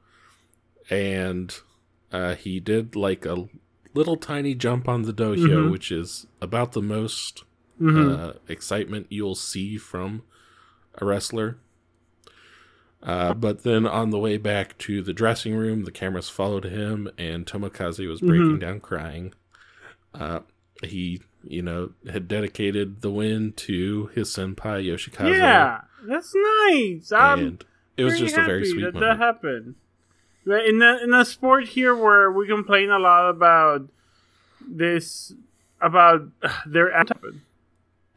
and 0.90 1.54
uh, 2.12 2.36
he 2.36 2.60
did 2.60 2.96
like 2.96 3.26
a 3.26 3.48
little 3.94 4.18
tiny 4.18 4.54
jump 4.56 4.88
on 4.88 5.02
the 5.04 5.14
dohyo, 5.14 5.66
Mhm. 5.66 5.72
which 5.72 5.92
is 5.92 6.28
about 6.42 6.72
the 6.74 6.82
most 6.82 7.44
Mm-hmm. 7.82 8.10
uh, 8.22 8.34
excitement 8.48 9.06
you'll 9.10 9.36
see 9.36 9.78
from 9.78 10.24
a 11.00 11.06
wrestler. 11.06 11.58
Uh, 13.04 13.34
but 13.36 13.62
then 13.64 13.86
on 13.86 14.10
the 14.10 14.18
way 14.18 14.38
back 14.38 14.76
to 14.80 15.04
the 15.04 15.14
dressing 15.14 15.56
room, 15.56 15.84
the 15.84 15.92
cameras 15.92 16.28
followed 16.30 16.64
him, 16.66 17.08
and 17.18 17.46
Tomokaze 17.46 18.08
was 18.08 18.20
breaking 18.22 18.58
Mhm. 18.58 18.60
down 18.60 18.80
crying. 18.80 19.34
Uh, 20.16 20.40
he, 20.84 21.22
you 21.44 21.62
know, 21.62 21.92
had 22.12 22.28
dedicated 22.28 23.02
the 23.02 23.12
win 23.12 23.54
to 23.54 24.08
his 24.16 24.30
senpai 24.30 24.84
Yoshikaze. 24.84 25.38
yeah, 25.38 25.82
that's 26.08 26.34
nice. 26.36 27.12
I'm 27.12 27.40
and 27.40 27.66
it 27.96 28.04
was 28.06 28.18
just 28.18 28.36
a 28.38 28.44
very 28.44 28.66
sweet 28.66 28.82
that 28.86 28.94
moment. 28.96 29.20
that 29.20 29.24
happened. 29.24 29.76
In 30.48 30.82
a, 30.82 30.98
in 31.04 31.14
a 31.14 31.26
sport 31.26 31.66
here 31.66 31.96
where 31.96 32.32
we 32.32 32.48
complain 32.48 32.90
a 32.90 33.00
lot 33.00 33.30
about 33.30 33.90
this, 34.66 35.34
about 35.82 36.28
their 36.66 36.92
happen. 36.92 37.42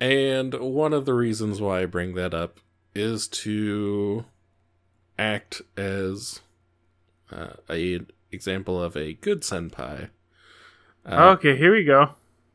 And 0.00 0.54
one 0.54 0.92
of 0.92 1.04
the 1.06 1.14
reasons 1.14 1.60
why 1.60 1.82
I 1.82 1.86
bring 1.86 2.14
that 2.14 2.32
up 2.32 2.60
is 2.94 3.28
to 3.28 4.24
act 5.18 5.60
as 5.76 6.40
uh, 7.30 7.54
a 7.68 8.00
example 8.32 8.82
of 8.82 8.96
a 8.96 9.14
good 9.14 9.42
senpai. 9.42 10.08
Uh, 11.04 11.30
okay, 11.30 11.56
here 11.56 11.74
we 11.74 11.84
go. 11.84 12.10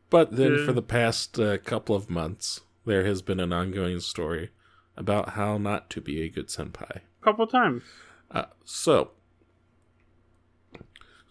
But 0.09 0.35
then 0.35 0.55
Yeah. 0.55 0.65
for 0.65 0.73
the 0.73 0.81
past 0.81 1.39
uh, 1.39 1.57
couple 1.57 1.95
of 1.95 2.09
months, 2.09 2.61
there 2.85 3.05
has 3.05 3.21
been 3.21 3.39
an 3.39 3.51
ongoing 3.51 3.99
story 3.99 4.49
about 4.97 5.29
how 5.29 5.57
not 5.57 5.89
to 5.91 6.01
be 6.01 6.21
a 6.21 6.29
good 6.29 6.47
senpai. 6.47 7.01
A 7.21 7.23
couple 7.23 7.45
of 7.45 7.51
times. 7.51 7.83
Uh, 8.31 8.45
so, 8.63 9.11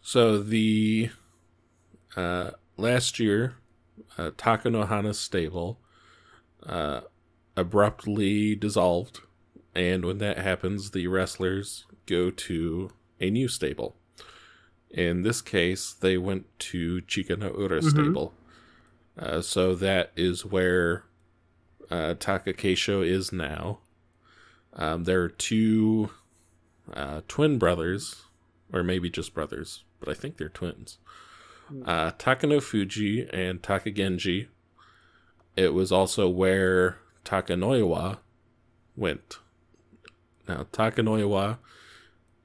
so 0.06 0.38
the 0.38 1.08
uh, 2.14 2.50
last 2.76 3.18
year, 3.18 3.54
uh, 4.18 4.30
Takanohana's 4.36 5.18
stable 5.18 5.80
uh, 6.66 7.00
abruptly 7.56 8.54
dissolved, 8.54 9.20
and 9.74 10.04
when 10.04 10.18
that 10.18 10.36
happens, 10.38 10.90
the 10.90 11.06
wrestlers 11.06 11.86
go 12.06 12.30
to 12.30 12.90
a 13.18 13.30
new 13.30 13.48
stable. 13.48 13.96
In 14.90 15.22
this 15.22 15.40
case, 15.40 15.92
they 15.94 16.18
went 16.18 16.46
to 16.70 17.00
Chiganoura 17.02 17.80
Mhm. 17.80 17.90
stable. 17.90 18.34
Uh, 19.18 19.40
so 19.40 19.74
that 19.74 20.12
is 20.16 20.44
where 20.44 21.04
uh, 21.90 22.14
Taka 22.18 22.52
Keisho 22.52 23.06
is 23.06 23.32
now. 23.32 23.78
Um, 24.72 25.04
there 25.04 25.22
are 25.22 25.28
two 25.28 26.10
uh, 26.92 27.22
twin 27.28 27.58
brothers, 27.58 28.22
or 28.72 28.82
maybe 28.82 29.08
just 29.10 29.32
brothers, 29.34 29.84
but 30.04 30.10
I 30.10 30.14
think 30.14 30.36
they're 30.36 30.48
twins. 30.48 30.98
Uh, 31.86 32.10
Takano 32.12 32.62
Fuji 32.62 33.26
and 33.32 33.62
Takagenji. 33.62 34.48
It 35.56 35.72
was 35.72 35.90
also 35.90 36.28
where 36.28 36.98
Takanoiwa 37.24 38.18
went. 38.96 39.38
Now, 40.46 40.66
Takanoiwa, 40.72 41.58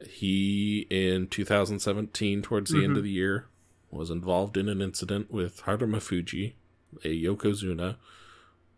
he 0.08 0.88
in 0.90 1.28
2017, 1.28 2.42
towards 2.42 2.72
the 2.72 2.84
end 2.84 2.94
Mhm. 2.94 2.98
of 2.98 3.04
the 3.04 3.10
year, 3.12 3.48
was 3.92 4.10
involved 4.10 4.56
in 4.56 4.70
an 4.70 4.82
incident 4.82 5.32
with 5.32 5.64
Haruma 5.64 6.02
Fuji, 6.02 6.56
a 7.04 7.10
Yokozuna, 7.24 7.98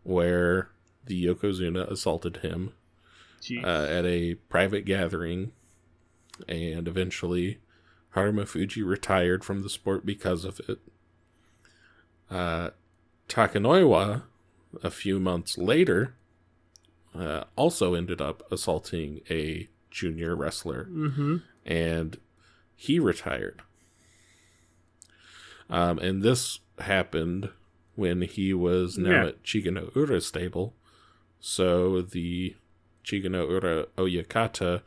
where 0.02 0.70
the 1.04 1.24
Yokozuna 1.26 1.88
assaulted 1.88 2.38
him 2.38 2.72
uh, 3.64 3.86
at 3.88 4.04
a 4.04 4.34
private 4.48 4.84
gathering, 4.84 5.52
and 6.48 6.88
eventually 6.88 7.58
Haruma 8.16 8.46
Fuji 8.46 8.82
retired 8.82 9.44
from 9.44 9.62
the 9.62 9.68
sport 9.70 10.04
because 10.04 10.44
of 10.44 10.60
it. 10.68 10.78
Uh, 12.30 12.70
Takanoiwa, 13.28 14.22
a 14.82 14.90
few 14.90 15.18
months 15.18 15.56
later, 15.58 16.14
uh, 17.14 17.44
also 17.56 17.94
ended 17.94 18.20
up 18.20 18.42
assaulting 18.50 19.20
a 19.30 19.68
junior 19.90 20.34
wrestler, 20.34 20.86
mm-hmm. 20.90 21.36
and 21.64 22.18
he 22.74 22.98
retired. 22.98 23.62
Um, 25.70 25.98
and 25.98 26.22
this 26.22 26.60
happened 26.78 27.50
when 27.94 28.22
he 28.22 28.52
was 28.52 28.98
now 28.98 29.10
Yeah. 29.10 29.26
at 29.28 29.42
Chigano 29.42 29.94
Ura's 29.94 30.26
stable. 30.26 30.74
So 31.40 32.02
the 32.02 32.56
Chigano 33.04 33.48
Ura 33.48 33.86
Oyakata 33.96 34.82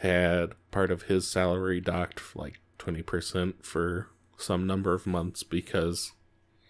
had 0.00 0.52
part 0.70 0.90
of 0.90 1.02
his 1.02 1.28
salary 1.28 1.80
docked 1.80 2.36
like 2.36 2.60
20% 2.78 3.54
for 3.62 4.08
some 4.36 4.66
number 4.66 4.92
of 4.94 5.06
months 5.06 5.42
because, 5.42 6.12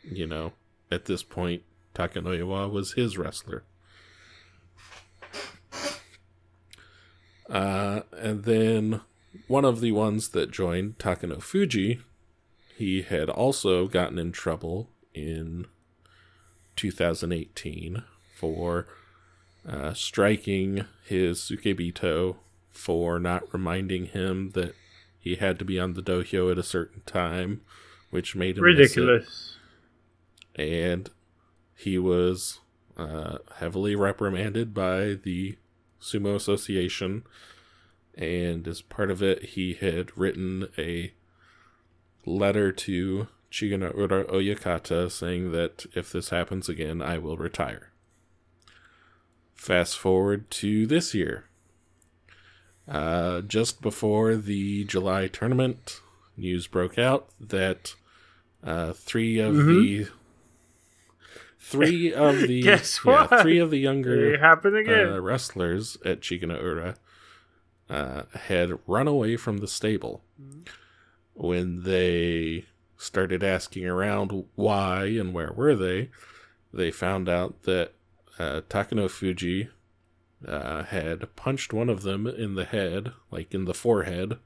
you 0.03 0.27
know, 0.27 0.53
at 0.91 1.07
this 1.07 1.23
point, 1.23 1.62
Takanoiwa 1.95 2.71
was 2.71 2.93
his 2.93 3.19
wrestler. 3.19 3.65
Uh, 7.49 8.01
and 8.17 8.45
then 8.45 9.01
one 9.47 9.65
of 9.65 9.81
the 9.81 9.93
ones 9.93 10.31
that 10.31 10.51
joined, 10.51 10.99
Takano 10.99 11.41
Fuji, 11.41 12.01
he 12.77 13.03
had 13.03 13.31
also 13.31 13.87
gotten 13.87 14.19
in 14.19 14.33
trouble 14.33 14.91
in 15.15 15.67
2018 16.77 18.03
for 18.35 18.87
uh, 19.67 19.95
striking 19.95 20.85
his 21.05 21.41
Tsukebito 21.41 22.37
for 22.77 23.19
not 23.19 23.53
reminding 23.53 24.07
him 24.07 24.51
that 24.51 24.75
he 25.19 25.37
had 25.37 25.59
to 25.59 25.65
be 25.65 25.79
on 25.81 25.95
the 25.95 26.03
dohyo 26.03 26.51
at 26.53 26.59
a 26.59 26.62
certain 26.62 27.03
time, 27.07 27.62
which 28.11 28.37
made 28.37 28.57
him 28.59 28.65
it 28.65 28.67
Ridiculous. 28.67 29.57
and 30.55 31.11
he 31.75 31.99
was 31.99 32.61
uh, 32.97 33.39
heavily 33.57 33.95
reprimanded 33.95 34.73
by 34.73 35.15
the 35.23 35.57
sumo 36.01 36.35
association 36.37 37.25
and 38.15 38.67
as 38.69 38.81
part 38.81 39.11
of 39.11 39.23
it 39.23 39.43
he 39.43 39.75
had 39.75 40.17
written 40.17 40.69
a 40.79 41.12
letter 42.25 42.73
to 42.73 43.29
Chiganoura 43.51 44.25
Oyakata 44.31 45.11
saying 45.11 45.53
that 45.53 45.87
if 45.95 46.11
this 46.12 46.31
happens 46.31 46.69
again 46.69 47.03
I 47.03 47.19
will 47.19 47.37
retire. 47.37 47.93
Fast 49.55 49.99
forward 49.99 50.51
to 50.53 50.87
this 50.87 51.15
year. 51.15 51.45
Uh, 52.88 53.40
just 53.40 53.83
before 53.83 54.37
the 54.37 54.85
July 54.85 55.27
tournament, 55.27 56.01
news 56.37 56.66
broke 56.66 56.99
out 56.99 57.29
that 57.40 57.94
uh, 58.62 58.92
three 58.92 59.38
of 59.38 59.57
the 59.57 60.07
three 61.59 62.12
of 62.14 62.40
the 62.42 62.62
Guess 62.62 63.01
yeah, 63.05 63.27
three 63.42 63.59
of 63.59 63.70
the 63.70 63.79
younger 63.79 64.35
It 64.35 64.40
happened 64.40 64.77
again. 64.77 65.09
uh, 65.09 65.20
wrestlers 65.20 65.96
at 66.05 66.20
Chigano 66.20 66.61
Ura 66.62 66.94
uh, 67.90 68.22
had 68.35 68.79
run 68.87 69.09
away 69.09 69.37
from 69.37 69.59
the 69.59 69.68
stable. 69.68 70.22
When 71.35 71.83
they 71.83 72.66
started 72.96 73.42
asking 73.42 73.87
around 73.87 74.44
why 74.55 75.07
and 75.07 75.35
where 75.35 75.53
were 75.53 75.75
they, 75.77 76.11
they 76.72 76.90
found 76.90 77.29
out 77.29 77.62
that 77.64 77.92
uh, 78.38 78.62
Takano 78.68 79.11
Fuji 79.11 79.68
uh, 80.46 80.83
had 80.85 81.35
punched 81.37 81.72
one 81.72 81.88
of 81.88 82.03
them 82.03 82.27
in 82.27 82.55
the 82.55 82.64
head, 82.64 83.12
like 83.31 83.55
in 83.55 83.64
the 83.64 83.75
forehead, 83.75 84.38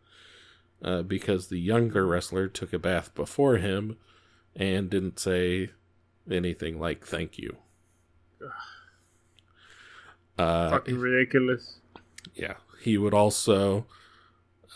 uh, 0.83 1.03
because 1.03 1.49
the 1.49 1.59
younger 1.61 2.07
wrestler 2.07 2.49
took 2.49 2.73
a 2.73 2.79
bath 2.79 3.15
before 3.15 3.57
him 3.57 3.97
and 4.55 4.91
didn't 4.91 5.19
say 5.19 5.71
anything 6.31 6.79
like 6.79 7.05
thank 7.07 7.39
you. 7.39 7.57
Uh, 10.39 10.71
Fucking 10.71 10.99
ridiculous. 10.99 11.81
yeah 12.35 12.55
he 12.83 12.97
would 12.97 13.13
also 13.13 13.85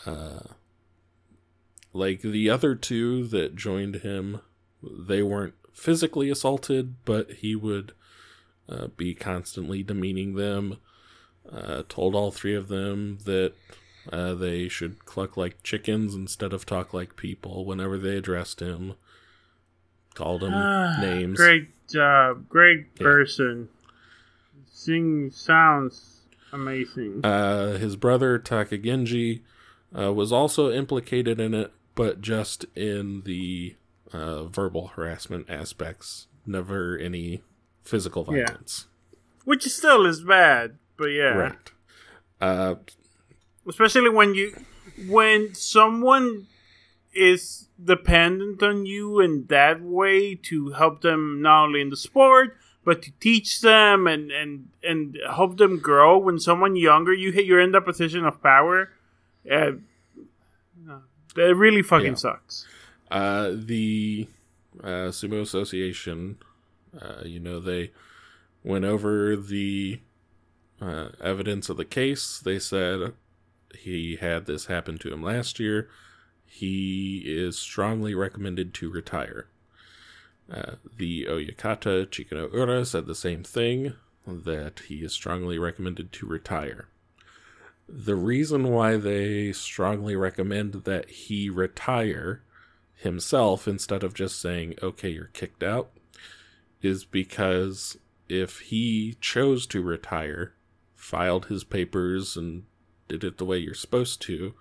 uh 0.05 0.39
like 1.91 2.21
the 2.21 2.47
other 2.51 2.75
two 2.75 3.25
that 3.25 3.55
joined 3.55 3.95
him 3.97 4.41
they 4.83 5.23
weren't 5.23 5.55
physically 5.73 6.29
assaulted 6.29 7.03
but 7.03 7.31
he 7.31 7.55
would 7.55 7.93
uh, 8.69 8.87
be 8.95 9.15
constantly 9.15 9.81
demeaning 9.81 10.35
them 10.35 10.77
uh, 11.51 11.83
told 11.89 12.15
all 12.15 12.31
three 12.31 12.55
of 12.55 12.67
them 12.67 13.19
that 13.25 13.53
uh, 14.11 14.33
they 14.35 14.67
should 14.67 15.05
cluck 15.05 15.35
like 15.37 15.61
chickens 15.63 16.13
instead 16.15 16.53
of 16.53 16.65
talk 16.65 16.93
like 16.93 17.15
people 17.15 17.65
whenever 17.65 17.97
they 17.97 18.17
addressed 18.17 18.59
him 18.61 18.93
called 20.13 20.43
him 20.43 20.53
names 20.99 21.37
Great 21.37 21.69
job. 21.89 22.47
Great 22.47 22.87
Yeah. 22.99 23.03
person. 23.03 23.69
Sing 24.71 25.29
sounds 25.31 26.21
amazing. 26.53 27.21
Uh, 27.23 27.77
his 27.77 27.95
brother 27.95 28.39
Takagenji 28.39 29.41
uh, 29.97 30.13
was 30.13 30.31
also 30.31 30.71
implicated 30.71 31.39
in 31.39 31.53
it, 31.53 31.71
but 31.95 32.21
just 32.21 32.65
in 32.75 33.21
the 33.21 33.75
uh, 34.13 34.43
verbal 34.45 34.87
harassment 34.89 35.49
aspects, 35.49 36.27
never 36.45 36.97
any 36.97 37.41
physical 37.83 38.25
Yeah. 38.31 38.45
violence. 38.45 38.87
Which 39.43 39.63
still 39.67 40.05
is 40.05 40.21
bad, 40.21 40.77
but 40.97 41.05
yeah. 41.07 41.33
Right. 41.35 41.71
Uh, 42.41 42.75
Especially 43.67 44.09
when 44.09 44.35
you 44.35 44.53
when 45.07 45.53
someone 45.55 46.47
is 47.13 47.67
dependent 47.83 48.61
on 48.61 48.85
you 48.85 49.19
in 49.19 49.45
that 49.47 49.81
way 49.81 50.35
to 50.35 50.71
help 50.71 51.01
them 51.01 51.41
not 51.41 51.65
only 51.65 51.81
in 51.81 51.89
the 51.89 51.97
sport 51.97 52.55
but 52.83 53.01
to 53.01 53.11
teach 53.19 53.61
them 53.61 54.05
and 54.07 54.31
and 54.31 54.69
and 54.83 55.17
help 55.33 55.57
them 55.57 55.79
grow 55.79 56.17
when 56.17 56.39
someone 56.39 56.75
younger 56.75 57.13
you 57.13 57.31
hit 57.31 57.45
you're 57.45 57.59
in 57.61 57.71
that 57.71 57.83
position 57.85 58.25
of 58.25 58.41
power 58.43 58.89
uh, 59.51 59.71
it 61.37 61.55
really 61.57 61.81
fucking 61.81 62.07
Yeah. 62.07 62.15
sucks 62.15 62.65
uh, 63.11 63.51
the 63.53 64.27
uh, 64.83 65.09
Sumo 65.11 65.41
Association, 65.41 66.37
uh, 66.99 67.21
you 67.23 67.39
know, 67.39 67.59
they 67.59 67.91
went 68.63 68.83
over 68.83 69.35
the 69.35 69.99
uh, 70.81 71.09
evidence 71.21 71.69
of 71.69 71.77
the 71.77 71.85
case. 71.85 72.39
They 72.39 72.59
said 72.59 73.13
he 73.77 74.17
had 74.17 74.45
this 74.45 74.65
happen 74.65 74.97
to 74.99 75.13
him 75.13 75.23
last 75.23 75.59
year. 75.59 75.89
He 76.45 77.23
is 77.25 77.57
strongly 77.57 78.15
recommended 78.15 78.73
to 78.75 78.89
retire. 78.89 79.47
Uh, 80.51 80.73
the 80.97 81.25
Oyakata 81.25 82.05
Chigano 82.07 82.53
Ura 82.53 82.85
said 82.85 83.07
the 83.07 83.15
same 83.15 83.43
thing 83.43 83.93
that 84.27 84.81
he 84.87 85.03
is 85.03 85.13
strongly 85.13 85.57
recommended 85.57 86.11
to 86.13 86.25
retire. 86.25 86.87
The 87.87 88.15
reason 88.15 88.69
why 88.69 88.97
they 88.97 89.51
strongly 89.51 90.15
recommend 90.15 90.85
that 90.85 91.09
he 91.09 91.49
retire 91.49 92.41
himself 92.95 93.67
instead 93.67 94.03
of 94.03 94.13
just 94.13 94.39
saying, 94.39 94.75
okay, 94.81 95.09
you're 95.09 95.25
kicked 95.25 95.63
out, 95.63 95.91
is 96.81 97.05
because 97.05 97.97
if 98.27 98.59
he 98.59 99.17
chose 99.21 99.67
to 99.67 99.81
retire, 99.81 100.53
filed 101.05 101.45
his 101.45 101.63
papers, 101.63 102.35
and 102.35 102.63
did 103.07 103.23
it 103.23 103.37
the 103.37 103.45
way 103.45 103.59
you're 103.59 103.75
supposed 103.75 104.19
to, 104.19 104.55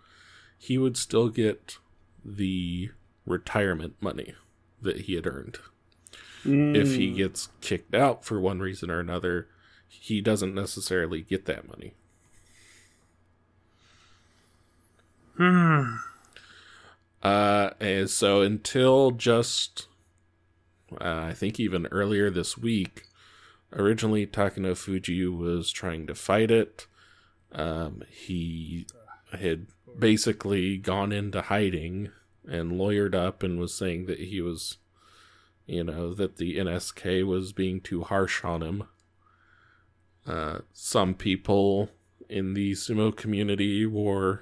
he 0.58 0.76
would 0.76 0.94
still 0.94 1.30
get 1.30 1.78
the 2.22 2.90
retirement 3.24 3.94
money 3.98 4.34
that 4.82 5.02
he 5.02 5.14
had 5.14 5.26
earned. 5.26 5.56
If 6.44 6.96
he 6.96 7.12
gets 7.12 7.48
kicked 7.62 7.94
out 7.94 8.22
for 8.26 8.38
one 8.38 8.60
reason 8.60 8.90
or 8.90 9.00
another, 9.00 9.48
he 9.88 10.20
doesn't 10.20 10.54
necessarily 10.54 11.22
get 11.22 11.46
that 11.46 11.66
money. 11.66 11.94
Hmm. 15.38 15.96
Uh, 17.22 17.70
and 17.80 18.10
so 18.10 18.42
until 18.42 19.12
just, 19.12 19.88
uh, 21.00 21.28
I 21.28 21.32
think 21.32 21.58
even 21.58 21.86
earlier 21.86 22.28
this 22.28 22.58
week, 22.58 23.06
originally 23.74 24.26
Takano 24.26 24.76
Fuji 24.76 25.26
was 25.26 25.70
trying 25.70 26.06
to 26.06 26.14
fight 26.14 26.50
it. 26.50 26.86
Um, 27.52 28.02
he 28.08 28.86
had 29.32 29.66
basically 29.98 30.76
gone 30.76 31.12
into 31.12 31.42
hiding 31.42 32.10
and 32.46 32.72
lawyered 32.72 33.14
up 33.14 33.42
and 33.42 33.58
was 33.58 33.74
saying 33.74 34.06
that 34.06 34.18
he 34.18 34.40
was, 34.40 34.78
you 35.66 35.84
know, 35.84 36.14
that 36.14 36.36
the 36.36 36.58
NSK 36.58 37.26
was 37.26 37.52
being 37.52 37.80
too 37.80 38.02
harsh 38.02 38.44
on 38.44 38.62
him. 38.62 38.84
Uh, 40.26 40.60
some 40.72 41.14
people 41.14 41.90
in 42.28 42.54
the 42.54 42.72
sumo 42.72 43.14
community 43.14 43.84
were 43.86 44.40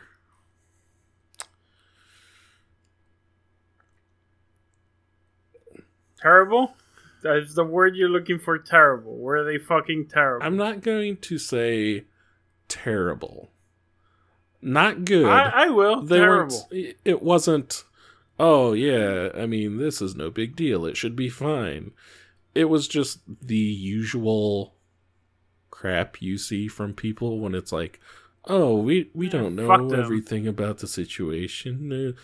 terrible 6.21 6.75
that's 7.23 7.55
the 7.55 7.65
word 7.65 7.97
you're 7.97 8.09
looking 8.09 8.39
for 8.39 8.59
terrible 8.59 9.17
were 9.19 9.45
they 9.45 9.59
fucking 9.59 10.09
terrible 10.09 10.47
I'm 10.47 10.57
not 10.57 10.81
going 10.83 11.17
to 11.19 11.39
say 11.39 12.05
terrible. 12.69 13.51
Not 14.61 15.05
good. 15.05 15.27
I, 15.27 15.65
I 15.65 15.69
will 15.69 16.03
they 16.03 16.19
terrible 16.19 16.69
weren't 16.71 16.97
it 17.05 17.23
wasn't 17.23 17.85
oh 18.39 18.73
yeah, 18.73 19.31
I 19.35 19.47
mean 19.47 19.79
this 19.79 20.01
is 20.01 20.15
no 20.15 20.31
big 20.31 20.57
deal. 20.57 20.85
It 20.87 20.97
should 20.97 21.17
be 21.17 21.29
fine. 21.29 21.93
It 22.55 22.67
was 22.67 22.87
just 22.87 23.21
the 23.41 23.57
usual 23.57 24.75
crap 25.71 26.21
you 26.23 26.39
see 26.39 26.69
from 26.69 26.93
people 26.95 27.41
when 27.41 27.55
it's 27.55 27.73
like, 27.73 27.99
"Oh, 28.45 28.77
we 28.77 29.11
we 29.15 29.27
Yeah, 29.27 29.33
don't 29.33 29.57
know 29.57 29.91
everything 29.91 30.47
about 30.47 30.79
the 30.79 30.87
situation." 30.87 32.15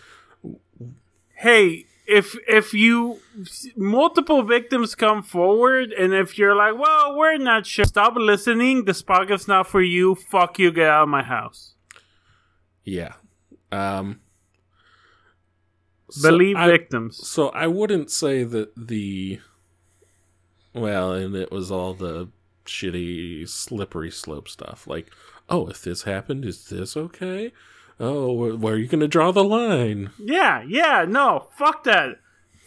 Uh, 0.45 0.85
hey 1.33 1.85
if 2.09 2.35
if 2.47 2.73
you 2.73 3.19
multiple 3.75 4.41
victims 4.43 4.95
come 4.95 5.21
forward 5.23 5.91
and 5.91 6.13
if 6.13 6.37
you're 6.37 6.55
like, 6.55 6.77
well, 6.77 7.15
we're 7.17 7.37
not 7.37 7.65
sure, 7.65 7.85
stop 7.85 8.15
listening. 8.15 8.85
This 8.85 9.03
podcast's 9.03 9.47
not 9.47 9.67
for 9.67 9.81
you. 9.81 10.15
Fuck 10.15 10.59
you. 10.59 10.71
Get 10.71 10.87
out 10.89 11.03
of 11.03 11.09
my 11.09 11.23
house. 11.23 11.75
Yeah. 12.83 13.13
Um. 13.71 14.21
so 16.09 16.29
Believe 16.29 16.55
I- 16.57 16.67
victims. 16.67 17.25
So 17.27 17.49
I 17.49 17.67
wouldn't 17.67 18.09
say 18.11 18.43
that 18.43 18.71
the 18.75 19.39
well, 20.73 21.13
and 21.13 21.35
it 21.35 21.51
was 21.51 21.71
all 21.71 21.93
the 21.93 22.29
shitty 22.65 23.47
slippery 23.49 24.11
slope 24.11 24.47
stuff. 24.47 24.87
Like, 24.87 25.11
oh, 25.49 25.67
if 25.67 25.81
this 25.83 26.03
happened, 26.03 26.45
is 26.45 26.65
this 26.65 26.95
okay? 26.97 27.51
Oh, 27.99 28.55
where 28.55 28.75
are 28.75 28.77
you 28.77 28.87
going 28.87 29.01
to 29.01 29.07
draw 29.07 29.31
the 29.31 29.43
line? 29.43 30.11
Yeah, 30.17 30.63
yeah, 30.67 31.05
no, 31.07 31.47
fuck 31.57 31.83
that. 31.83 32.19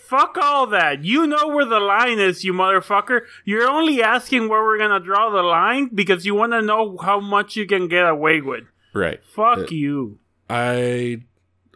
Fuck 0.06 0.36
all 0.36 0.66
that. 0.66 1.04
You 1.04 1.26
know 1.26 1.48
where 1.48 1.64
the 1.64 1.80
line 1.80 2.18
is, 2.18 2.44
you 2.44 2.52
motherfucker. 2.52 3.22
You're 3.46 3.66
only 3.66 4.02
asking 4.02 4.50
where 4.50 4.62
we're 4.62 4.76
gonna 4.76 5.00
draw 5.00 5.30
the 5.30 5.42
line 5.42 5.88
because 5.94 6.26
you 6.26 6.34
want 6.34 6.52
to 6.52 6.60
know 6.60 6.98
how 6.98 7.18
much 7.18 7.56
you 7.56 7.64
can 7.66 7.88
get 7.88 8.06
away 8.06 8.42
with. 8.42 8.64
Right. 8.92 9.24
Fuck 9.24 9.58
Uh, 9.58 9.66
you. 9.70 10.18
I 10.50 11.22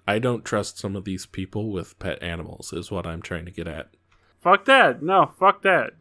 I 0.06 0.18
don't 0.18 0.44
trust 0.44 0.76
some 0.78 0.96
of 0.96 1.06
these 1.06 1.24
people 1.24 1.70
with 1.72 1.98
pet 1.98 2.22
animals. 2.22 2.74
Is 2.74 2.90
what 2.90 3.06
I'm 3.06 3.22
trying 3.22 3.46
to 3.46 3.50
get 3.50 3.66
at. 3.66 3.88
Fuck 4.42 4.66
that. 4.66 5.02
No, 5.02 5.30
fuck 5.38 5.62
that. 5.62 5.94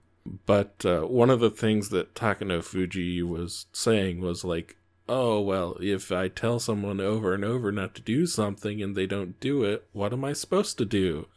But 0.45 0.83
uh, 0.85 1.03
one 1.03 1.29
of 1.29 1.39
the 1.39 1.49
things 1.51 1.87
that 1.89 2.15
Takano 2.15 2.61
Fuji 2.61 3.23
was 3.23 3.67
saying 3.71 4.19
was 4.19 4.43
like, 4.43 4.75
oh, 5.07 5.39
well, 5.39 5.77
if 5.79 6.11
I 6.11 6.27
tell 6.27 6.59
someone 6.59 6.99
over 6.99 7.33
and 7.33 7.45
over 7.45 7.71
not 7.71 7.95
to 7.95 8.01
do 8.01 8.25
something 8.25 8.81
and 8.81 8.95
they 8.95 9.05
don't 9.05 9.39
do 9.39 9.63
it, 9.63 9.85
what 9.93 10.13
am 10.13 10.25
I 10.25 10.33
supposed 10.33 10.77
to 10.79 10.85
do? 10.85 11.27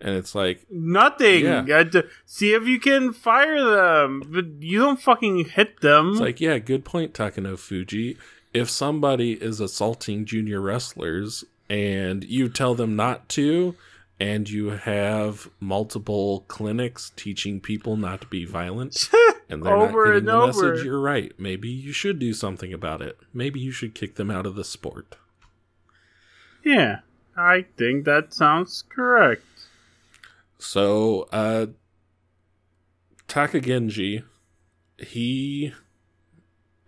And 0.00 0.16
it's 0.16 0.34
like, 0.34 0.66
Nothing. 0.70 1.44
Yeah. 1.44 1.84
See 2.26 2.52
if 2.52 2.66
you 2.66 2.80
can 2.80 3.12
fire 3.12 3.62
them, 3.62 4.22
but 4.26 4.46
you 4.60 4.80
don't 4.80 5.00
fucking 5.00 5.46
hit 5.46 5.80
them. 5.80 6.12
it's 6.12 6.20
like, 6.20 6.40
yeah, 6.40 6.58
good 6.58 6.84
point, 6.84 7.14
Takano 7.14 7.58
Fuji. 7.58 8.16
If 8.52 8.70
somebody 8.70 9.32
is 9.32 9.60
assaulting 9.60 10.24
junior 10.24 10.60
wrestlers 10.60 11.44
and 11.68 12.22
you 12.24 12.48
tell 12.48 12.74
them 12.74 12.96
not 12.96 13.28
to, 13.30 13.74
and 14.20 14.48
you 14.48 14.70
have 14.70 15.48
multiple 15.60 16.44
clinics 16.48 17.12
teaching 17.16 17.60
people 17.60 17.96
not 17.96 18.20
to 18.22 18.26
be 18.28 18.44
violent, 18.44 19.08
and 19.48 19.62
they're 19.64 19.74
Over 19.76 20.06
not 20.06 20.12
getting 20.12 20.24
the 20.26 20.32
over. 20.32 20.46
message, 20.72 20.84
you're 20.84 21.00
right. 21.00 21.32
Maybe 21.38 21.68
you 21.68 21.92
should 21.92 22.18
do 22.18 22.32
something 22.32 22.72
about 22.72 23.02
it. 23.02 23.18
Maybe 23.32 23.60
you 23.60 23.72
should 23.72 23.94
kick 23.94 24.14
them 24.16 24.30
out 24.30 24.46
of 24.46 24.54
the 24.54 24.64
sport. 24.64 25.16
yeah, 26.64 27.00
I 27.36 27.66
think 27.76 28.04
that 28.04 28.32
sounds 28.32 28.82
correct. 28.88 29.42
So, 30.58 31.28
uh, 31.32 31.66
Takagenji, 33.28 34.22
he, 34.98 35.72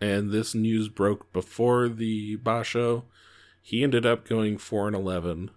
and 0.00 0.30
this 0.30 0.54
news 0.54 0.88
broke 0.88 1.32
before 1.32 1.88
the 1.88 2.36
Basho, 2.38 3.02
he 3.62 3.82
ended 3.82 4.06
up 4.06 4.28
going 4.28 4.58
4 4.58 4.86
and 4.88 4.96
11. 4.96 5.50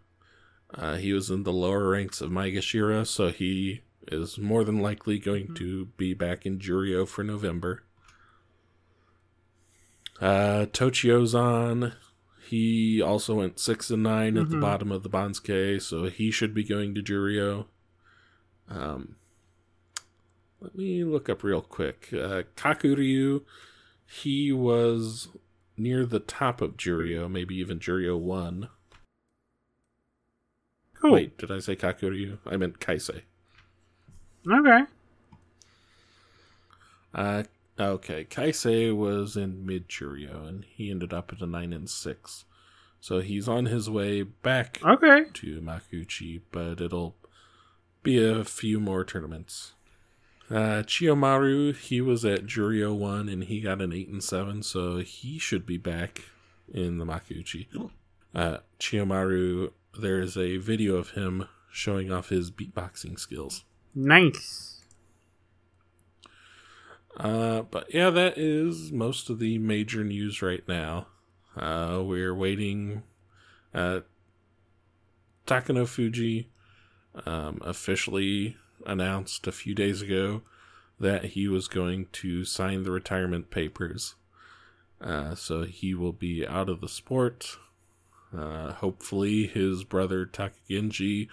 Uh, 0.74 0.98
he 0.98 1.14
was 1.14 1.30
in 1.30 1.44
the 1.44 1.52
lower 1.54 1.90
ranks 1.90 2.22
of 2.22 2.30
Maegashira, 2.32 3.06
so 3.08 3.30
he 3.30 3.82
is 4.08 4.38
more 4.38 4.64
than 4.64 4.80
likely 4.80 5.18
going 5.20 5.54
to 5.56 5.86
be 5.98 6.14
back 6.14 6.46
in 6.46 6.60
Juryo 6.60 7.08
for 7.08 7.24
November. 7.24 7.84
Uh, 10.22 10.66
Tochiozan, 10.72 11.94
he 12.48 13.02
also 13.02 13.36
went 13.36 13.60
6 13.60 13.90
and 13.90 14.04
9 14.04 14.38
at 14.38 14.50
the 14.50 14.58
Mhm. 14.58 14.62
bottom 14.62 14.92
of 14.92 15.04
the 15.04 15.10
Banzuke, 15.10 15.82
so 15.82 16.06
he 16.06 16.30
should 16.30 16.54
be 16.54 16.64
going 16.64 16.94
to 16.96 17.02
Juryo. 17.02 17.68
Um, 18.68 19.16
let 20.60 20.76
me 20.76 21.04
look 21.04 21.30
up 21.30 21.44
real 21.44 21.62
quick. 21.62 22.10
Uh, 22.12 22.44
Kakuryu, 22.56 23.44
he 24.06 24.52
was 24.52 25.30
near 25.78 26.06
the 26.06 26.20
top 26.20 26.62
of 26.62 26.76
Juryo, 26.78 27.32
maybe 27.32 27.56
even 27.56 27.80
Juryo 27.80 28.20
1. 28.20 28.68
Cool. 31.02 31.12
Wait, 31.14 31.38
did 31.38 31.52
I 31.52 31.60
say 31.60 31.76
Kakuryu? 31.76 32.38
I 32.46 32.58
meant 32.58 32.80
Kaisei. 32.80 33.22
Okay. 34.50 34.82
Uh, 37.14 37.44
okay, 37.80 38.26
Kaisei 38.26 38.96
was 38.96 39.36
in 39.36 39.66
mid 39.66 39.88
Juryo, 39.90 40.48
and 40.48 40.66
he 40.66 40.92
ended 40.92 41.14
up 41.14 41.32
at 41.34 41.42
a 41.42 41.46
9 41.48 41.74
and 41.74 41.90
6. 41.90 42.46
So 43.02 43.20
he's 43.20 43.48
on 43.48 43.66
his 43.68 43.90
way 43.90 44.24
back 44.24 44.80
Okay. 44.84 45.26
to 45.34 45.62
Makuuchi, 45.62 46.42
but 46.52 46.82
it'll 46.82 47.16
be 48.04 48.22
a 48.24 48.44
few 48.44 48.80
more 48.80 49.06
tournaments. 49.06 49.74
Uh, 50.50 50.84
Chiyomaru, 50.84 51.76
he 51.78 52.02
was 52.02 52.26
at 52.26 52.46
Juryo 52.46 52.94
1 52.96 53.30
and 53.30 53.44
he 53.46 53.62
got 53.62 53.82
an 53.82 53.94
8 53.94 54.10
and 54.10 54.24
7, 54.24 54.64
so 54.64 54.98
he 54.98 55.38
should 55.40 55.66
be 55.66 55.78
back 55.78 56.24
in 56.74 56.98
the 56.98 57.06
Makuuchi. 57.06 57.68
Uh, 58.36 58.58
Chiyomaru, 58.80 59.72
there's 59.98 60.38
a 60.38 60.58
video 60.58 60.96
of 60.96 61.12
him 61.12 61.48
showing 61.72 62.12
off 62.12 62.30
his 62.30 62.52
beatboxing 62.52 63.20
skills. 63.20 63.64
Nice. 63.96 64.82
Uh, 67.18 67.64
but 67.64 67.94
yeah, 67.94 68.10
that 68.10 68.38
is 68.38 68.92
most 68.92 69.30
of 69.30 69.40
the 69.40 69.58
major 69.58 70.04
news 70.04 70.42
right 70.42 70.64
now. 70.68 71.08
Uh, 71.56 72.02
we're 72.04 72.34
waiting. 72.34 73.04
Uh, 73.74 74.02
Takano 75.46 75.88
Fuji 75.88 76.50
um, 77.26 77.60
officially 77.62 78.56
announced 78.86 79.48
a 79.48 79.52
few 79.52 79.74
days 79.76 80.02
ago 80.02 80.44
that 81.00 81.26
he 81.26 81.48
was 81.48 81.68
going 81.68 82.08
to 82.12 82.46
sign 82.46 82.84
the 82.84 82.92
retirement 82.92 83.50
papers. 83.50 84.16
Uh, 85.02 85.34
so 85.34 85.64
he 85.64 85.94
will 85.94 86.12
be 86.12 86.46
out 86.46 86.70
of 86.70 86.82
the 86.82 86.90
sport. 86.90 87.58
Uh, 88.36 88.74
hopefully, 88.74 89.48
his 89.48 89.84
brother 89.84 90.26
Takagenji 90.26 91.28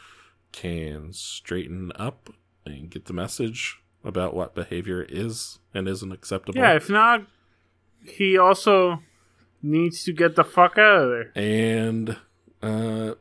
can 0.53 1.13
straighten 1.13 1.93
up 1.97 2.31
and 2.65 2.91
get 2.91 3.05
the 3.05 3.13
message 3.13 3.79
about 4.03 4.35
what 4.35 4.55
behavior 4.55 5.05
is 5.09 5.59
and 5.75 5.89
isn't 5.89 6.13
acceptable. 6.13 6.59
Yeah, 6.59 6.75
if 6.75 6.89
not, 6.89 7.27
he 8.03 8.39
also 8.39 9.03
needs 9.63 10.05
to 10.05 10.13
get 10.13 10.37
the 10.37 10.45
fuck 10.45 10.79
out 10.79 11.03
of 11.03 11.11
there. 11.11 11.33
And 11.35 12.17
uh, 12.63 13.15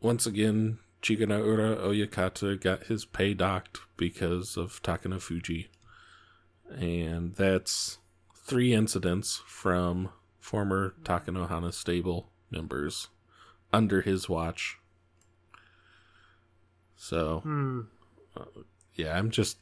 once 0.00 0.26
again, 0.26 0.78
Chiganoura 1.02 1.78
Oyakata 1.78 2.60
got 2.60 2.84
his 2.84 3.04
pay 3.04 3.34
docked 3.34 3.80
because 3.96 4.56
of 4.56 4.82
Takano 4.82 5.20
Fuji. 5.20 5.68
And 6.70 7.34
that's 7.34 7.98
three 8.34 8.74
incidents 8.74 9.42
from 9.46 10.10
former 10.38 10.94
Takanohana 11.02 11.72
stable 11.72 12.30
members 12.50 13.08
under 13.72 14.00
his 14.00 14.28
watch. 14.28 14.78
So, 16.96 17.40
Hmm. 17.40 17.80
yeah, 18.94 19.16
I'm 19.16 19.30
just. 19.30 19.58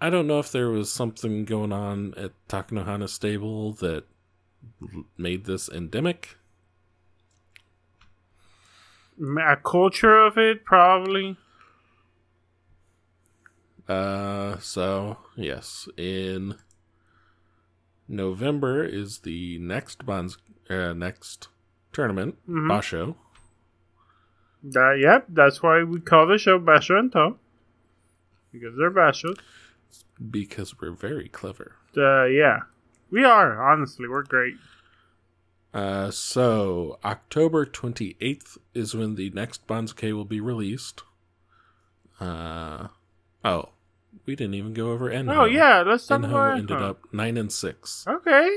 I 0.00 0.10
don't 0.10 0.26
know 0.26 0.38
if 0.38 0.52
there 0.52 0.68
was 0.68 0.90
something 0.90 1.44
going 1.44 1.72
on 1.72 2.14
at 2.16 2.32
Takanohana 2.48 3.08
stable 3.08 3.72
that 3.74 4.04
made 5.16 5.44
this 5.44 5.68
endemic. 5.68 6.36
A 9.20 9.56
culture 9.56 10.18
of 10.18 10.36
it, 10.36 10.64
probably. 10.64 11.38
Uh, 13.88 14.58
so 14.58 15.18
yes, 15.36 15.88
in 15.96 16.56
November 18.08 18.84
is 18.84 19.18
the 19.20 19.58
next 19.58 20.04
bonds 20.04 20.38
uh, 20.68 20.92
next 20.92 21.48
tournament, 21.96 22.36
Mhm. 22.48 22.68
Basho. 22.70 23.16
That, 24.62 24.98
yep, 25.00 25.26
that's 25.28 25.62
why 25.62 25.82
we 25.84 26.00
call 26.00 26.26
the 26.26 26.38
show 26.38 26.58
Basho 26.58 26.98
and 26.98 27.10
Tom. 27.10 27.38
Because 28.52 28.74
they're 28.78 28.90
Bashos. 28.90 29.38
because 30.30 30.78
we're 30.80 30.90
very 30.92 31.28
clever. 31.28 31.72
Uh, 31.96 32.24
yeah. 32.24 32.60
We 33.10 33.22
are, 33.24 33.62
honestly. 33.70 34.08
We're 34.08 34.22
great. 34.24 34.54
Uh, 35.74 36.10
so 36.10 36.98
October 37.04 37.64
twenty 37.66 38.16
eighth 38.20 38.56
is 38.74 38.94
when 38.94 39.14
the 39.14 39.28
next 39.30 39.66
Banzuke 39.66 40.12
will 40.14 40.24
be 40.24 40.40
released. 40.40 41.02
Uh, 42.18 42.88
oh, 43.44 43.70
we 44.24 44.34
didn't 44.36 44.54
even 44.54 44.72
go 44.72 44.90
over 44.90 45.10
Enho. 45.10 45.36
Oh, 45.36 45.44
yeah, 45.44 45.82
let's 45.82 46.06
talk 46.06 46.22
Enho 46.22 46.30
about 46.30 46.58
ended 46.58 46.80
up 46.82 46.98
nine 47.12 47.36
and 47.36 47.52
six. 47.52 48.04
Okay. 48.08 48.48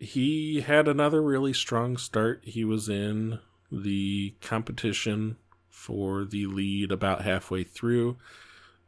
He 0.00 0.62
had 0.62 0.88
another 0.88 1.20
really 1.20 1.52
strong 1.52 1.98
start. 1.98 2.40
He 2.44 2.64
was 2.64 2.88
in 2.88 3.38
the 3.70 4.34
competition 4.40 5.36
for 5.68 6.24
the 6.24 6.46
lead 6.46 6.90
about 6.90 7.22
halfway 7.22 7.64
through, 7.64 8.16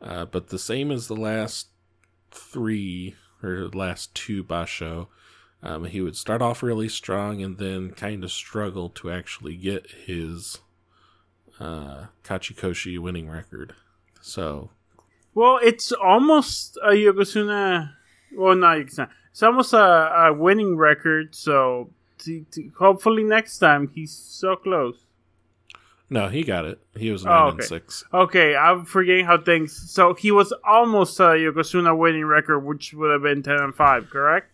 uh, 0.00 0.24
but 0.24 0.48
the 0.48 0.58
same 0.58 0.90
as 0.90 1.06
the 1.06 1.16
last 1.16 1.68
three 2.30 3.14
or 3.42 3.68
last 3.68 4.14
two 4.14 4.42
Basho. 4.42 5.08
Um, 5.62 5.84
he 5.84 6.00
would 6.00 6.16
start 6.16 6.42
off 6.42 6.62
really 6.62 6.88
strong 6.88 7.42
and 7.42 7.58
then 7.58 7.92
kind 7.92 8.24
of 8.24 8.32
struggle 8.32 8.88
to 8.90 9.12
actually 9.12 9.54
get 9.54 9.86
his 10.06 10.58
uh, 11.60 12.06
Kachikoshi 12.24 12.98
winning 12.98 13.28
record. 13.28 13.74
So, 14.20 14.70
Well, 15.34 15.60
it's 15.62 15.92
almost 15.92 16.78
a 16.82 16.92
Yokozuna. 16.92 17.92
Well, 18.34 18.54
not 18.56 18.78
It's 18.78 19.42
almost 19.42 19.72
a, 19.72 19.78
a 20.26 20.32
winning 20.32 20.76
record. 20.76 21.34
So 21.34 21.90
t- 22.18 22.44
t- 22.50 22.70
hopefully 22.78 23.24
next 23.24 23.58
time 23.58 23.88
he's 23.94 24.12
so 24.12 24.56
close. 24.56 24.96
no, 26.10 26.28
he 26.28 26.42
got 26.42 26.64
it. 26.66 26.78
He 26.96 27.10
was 27.10 27.24
Oh, 27.24 27.28
nine 27.30 27.48
and 27.54 27.64
six. 27.64 28.04
Okay, 28.12 28.54
I'm 28.54 28.84
forgetting 28.84 29.24
how 29.24 29.38
things. 29.40 29.72
So 29.90 30.14
he 30.14 30.30
was 30.30 30.52
almost 30.64 31.18
a 31.20 31.34
Yokozuna 31.40 31.96
winning 31.96 32.26
record, 32.26 32.60
which 32.60 32.92
would 32.94 33.10
have 33.10 33.22
been 33.22 33.42
ten 33.42 33.56
and 33.60 33.74
five, 33.74 34.10
correct? 34.10 34.48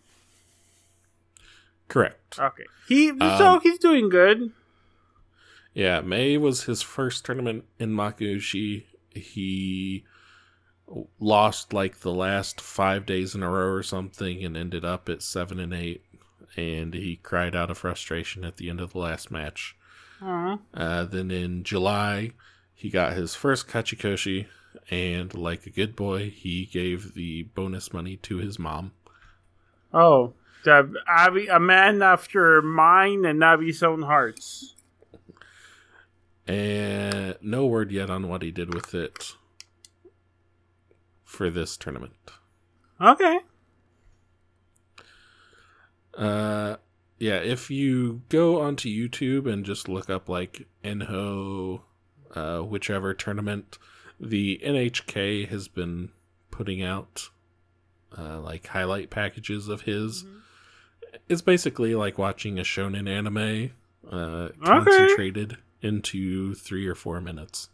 Correct. 1.87 2.37
Okay, 2.39 2.65
he 2.87 3.07
so 3.17 3.55
Um, 3.55 3.59
he's 3.61 3.79
doing 3.79 4.09
good. 4.09 4.51
Yeah, 5.73 6.01
May 6.01 6.37
was 6.37 6.63
his 6.63 6.81
first 6.81 7.25
tournament 7.25 7.65
in 7.79 7.91
Makuuchi. 7.91 8.83
He 9.13 10.03
lost 11.19 11.73
like 11.73 11.99
the 11.99 12.13
last 12.13 12.59
five 12.61 13.05
days 13.05 13.35
in 13.35 13.43
a 13.43 13.49
row 13.49 13.71
or 13.71 13.83
something 13.83 14.43
and 14.43 14.57
ended 14.57 14.83
up 14.83 15.09
at 15.09 15.21
seven 15.21 15.59
and 15.59 15.73
eight. 15.73 16.03
And 16.55 16.93
he 16.93 17.17
cried 17.17 17.55
out 17.55 17.69
of 17.69 17.77
frustration 17.77 18.43
at 18.43 18.57
the 18.57 18.69
end 18.69 18.81
of 18.81 18.93
the 18.93 18.99
last 18.99 19.29
match. 19.31 19.75
Uh, 20.73 21.05
then 21.05 21.31
in 21.31 21.63
July, 21.63 22.31
he 22.73 22.89
got 22.89 23.13
his 23.13 23.35
first 23.35 23.67
Kachikoshi, 23.67 24.47
and 24.89 25.33
like 25.33 25.65
a 25.65 25.69
good 25.69 25.95
boy, 25.95 26.29
he 26.29 26.65
gave 26.65 27.13
the 27.13 27.43
bonus 27.43 27.93
money 27.93 28.17
to 28.17 28.37
his 28.37 28.57
mom. 28.59 28.91
Oh, 29.93 30.33
the 30.63 30.93
Abby, 31.07 31.47
a 31.47 31.59
man 31.59 32.01
after 32.01 32.61
mine 32.61 33.25
and 33.25 33.39
Navi's 33.39 33.83
own 33.83 34.01
hearts. 34.01 34.75
And 36.47 37.37
no 37.41 37.67
word 37.67 37.91
yet 37.91 38.09
on 38.09 38.27
what 38.27 38.41
he 38.41 38.51
did 38.51 38.73
with 38.73 38.93
it 38.95 39.35
for 41.29 41.51
this 41.51 41.77
tournament. 41.77 42.31
Okay. 42.99 43.39
Uh, 46.17 46.75
yeah, 47.19 47.37
if 47.37 47.69
you 47.69 48.23
go 48.29 48.61
onto 48.61 48.89
YouTube 48.89 49.49
and 49.49 49.63
just 49.63 49.87
look 49.87 50.09
up 50.09 50.27
like 50.27 50.67
Enho, 50.83 51.81
uh, 52.33 52.59
whichever 52.61 53.13
tournament, 53.13 53.77
the 54.19 54.59
NHK 54.65 55.47
has 55.49 55.67
been 55.67 56.09
putting 56.49 56.81
out 56.81 57.29
uh, 58.17 58.39
like 58.39 58.65
highlight 58.65 59.11
packages 59.11 59.67
of 59.67 59.81
his. 59.81 60.25
It's 61.29 61.43
basically 61.43 61.93
like 61.93 62.17
watching 62.17 62.57
a 62.57 62.63
shonen 62.63 63.07
anime, 63.07 63.71
uh, 64.11 64.49
concentrated 64.63 65.57
into 65.81 66.55
three 66.55 66.87
or 66.87 66.95
four 66.95 67.21
minutes. 67.21 67.69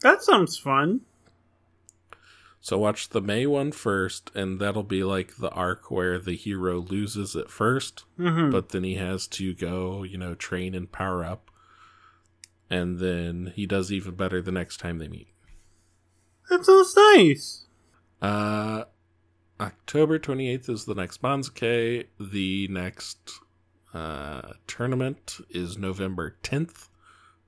That 0.00 0.22
sounds 0.22 0.58
fun. 0.58 1.02
So 2.66 2.78
watch 2.78 3.10
the 3.10 3.20
May 3.20 3.46
one 3.46 3.70
first, 3.70 4.32
and 4.34 4.58
that'll 4.58 4.82
be 4.82 5.04
like 5.04 5.36
the 5.36 5.50
arc 5.50 5.88
where 5.88 6.18
the 6.18 6.34
hero 6.34 6.80
loses 6.80 7.36
at 7.36 7.48
first, 7.48 8.02
hmm 8.16 8.50
but 8.50 8.70
then 8.70 8.82
he 8.82 8.96
has 8.96 9.28
to 9.28 9.54
go, 9.54 10.02
you 10.02 10.18
know, 10.18 10.34
train 10.34 10.74
and 10.74 10.90
power 10.90 11.24
up. 11.24 11.48
And 12.68 12.98
then 12.98 13.52
he 13.54 13.66
does 13.66 13.92
even 13.92 14.16
better 14.16 14.42
the 14.42 14.50
next 14.50 14.78
time 14.78 14.98
they 14.98 15.06
meet. 15.06 15.28
That 16.50 16.64
sounds 16.64 16.96
nice. 16.96 17.66
Uh 18.20 18.86
October 19.60 20.18
28th 20.18 20.68
is 20.68 20.86
the 20.86 20.96
next 20.96 21.22
Banzuke. 21.22 22.06
The 22.18 22.66
next 22.66 23.38
uh 23.94 24.54
tournament 24.66 25.36
is 25.50 25.78
November 25.78 26.36
10th 26.42 26.88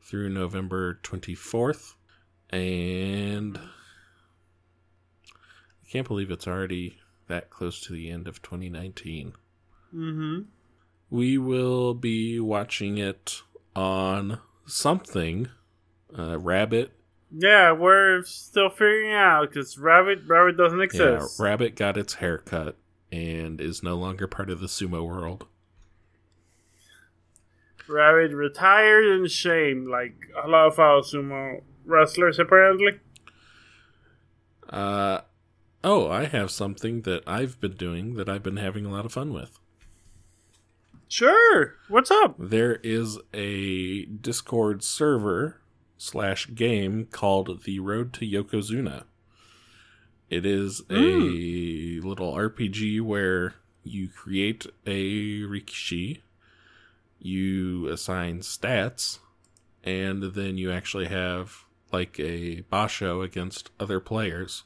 through 0.01 0.29
November 0.29 1.01
24th. 1.03 1.95
And 2.51 3.59
I 3.59 3.78
can't 5.91 6.07
believe 6.07 6.30
it's 6.30 6.47
already 6.47 6.99
that 7.28 7.51
close 7.51 7.80
to 7.82 7.93
the 7.93 8.11
end 8.11 8.28
of 8.28 8.43
2019. 8.43 9.32
hmm 9.91 10.41
We 11.11 11.39
will 11.39 11.95
be 11.95 12.41
watching 12.41 12.99
it 12.99 13.43
on 13.74 14.41
something. 14.66 15.49
Uh, 16.16 16.39
Rabbit. 16.39 16.93
Yeah, 17.30 17.72
we're 17.72 18.22
still 18.24 18.70
figuring 18.70 19.12
out 19.12 19.49
because 19.49 19.76
Rabbit 19.76 20.20
Rabbit 20.26 20.57
doesn't 20.57 20.80
exist. 20.80 21.39
Yeah. 21.39 21.45
Rabbit 21.45 21.76
got 21.76 21.99
its 21.99 22.14
hair 22.14 22.39
cut 22.39 22.76
and 23.12 23.61
is 23.61 23.82
no 23.82 23.97
longer 23.97 24.26
part 24.26 24.49
of 24.51 24.61
the 24.61 24.66
sumo 24.66 25.07
world. 25.07 25.47
Rabbit 27.86 28.32
retired 28.34 29.05
in 29.05 29.26
shame, 29.28 29.89
like 29.91 30.14
a 30.43 30.49
lot 30.49 30.68
of 30.68 30.78
our 30.78 31.03
sumo 31.03 31.62
wrestlers 31.84 32.39
apparently. 32.39 33.01
Uh, 34.68 35.20
oh, 35.83 36.11
I 36.11 36.24
have 36.24 36.51
something 36.51 37.03
that 37.03 37.22
I've 37.26 37.61
been 37.61 37.74
doing 37.74 38.14
that 38.14 38.29
I've 38.29 38.43
been 38.43 38.57
having 38.57 38.87
a 38.87 38.91
lot 38.91 39.05
of 39.05 39.12
fun 39.12 39.33
with. 39.33 39.59
Sure. 41.09 41.74
What's 41.89 42.11
up? 42.11 42.35
There 42.39 42.76
is 42.83 43.18
a 43.33 44.05
Discord 44.05 44.83
server 44.83 45.61
slash 45.97 46.55
game 46.55 47.07
called 47.11 47.64
The 47.64 47.81
Road 47.81 48.12
to 48.14 48.26
Yokozuna. 48.26 49.05
It 50.29 50.45
is 50.45 50.83
a 50.91 52.01
hmm. 52.01 52.07
little 52.07 52.35
RPG 52.35 53.01
where 53.01 53.55
you 53.83 54.09
create 54.09 54.66
a 54.87 55.41
rikishi, 55.43 56.20
you 57.18 57.89
assign 57.89 58.41
stats, 58.41 59.20
and 59.83 60.22
then 60.35 60.59
you 60.59 60.70
actually 60.70 61.07
have 61.07 61.64
like 61.91 62.20
a 62.20 62.62
basho 62.70 63.24
against 63.24 63.70
other 63.81 64.01
players. 64.01 64.64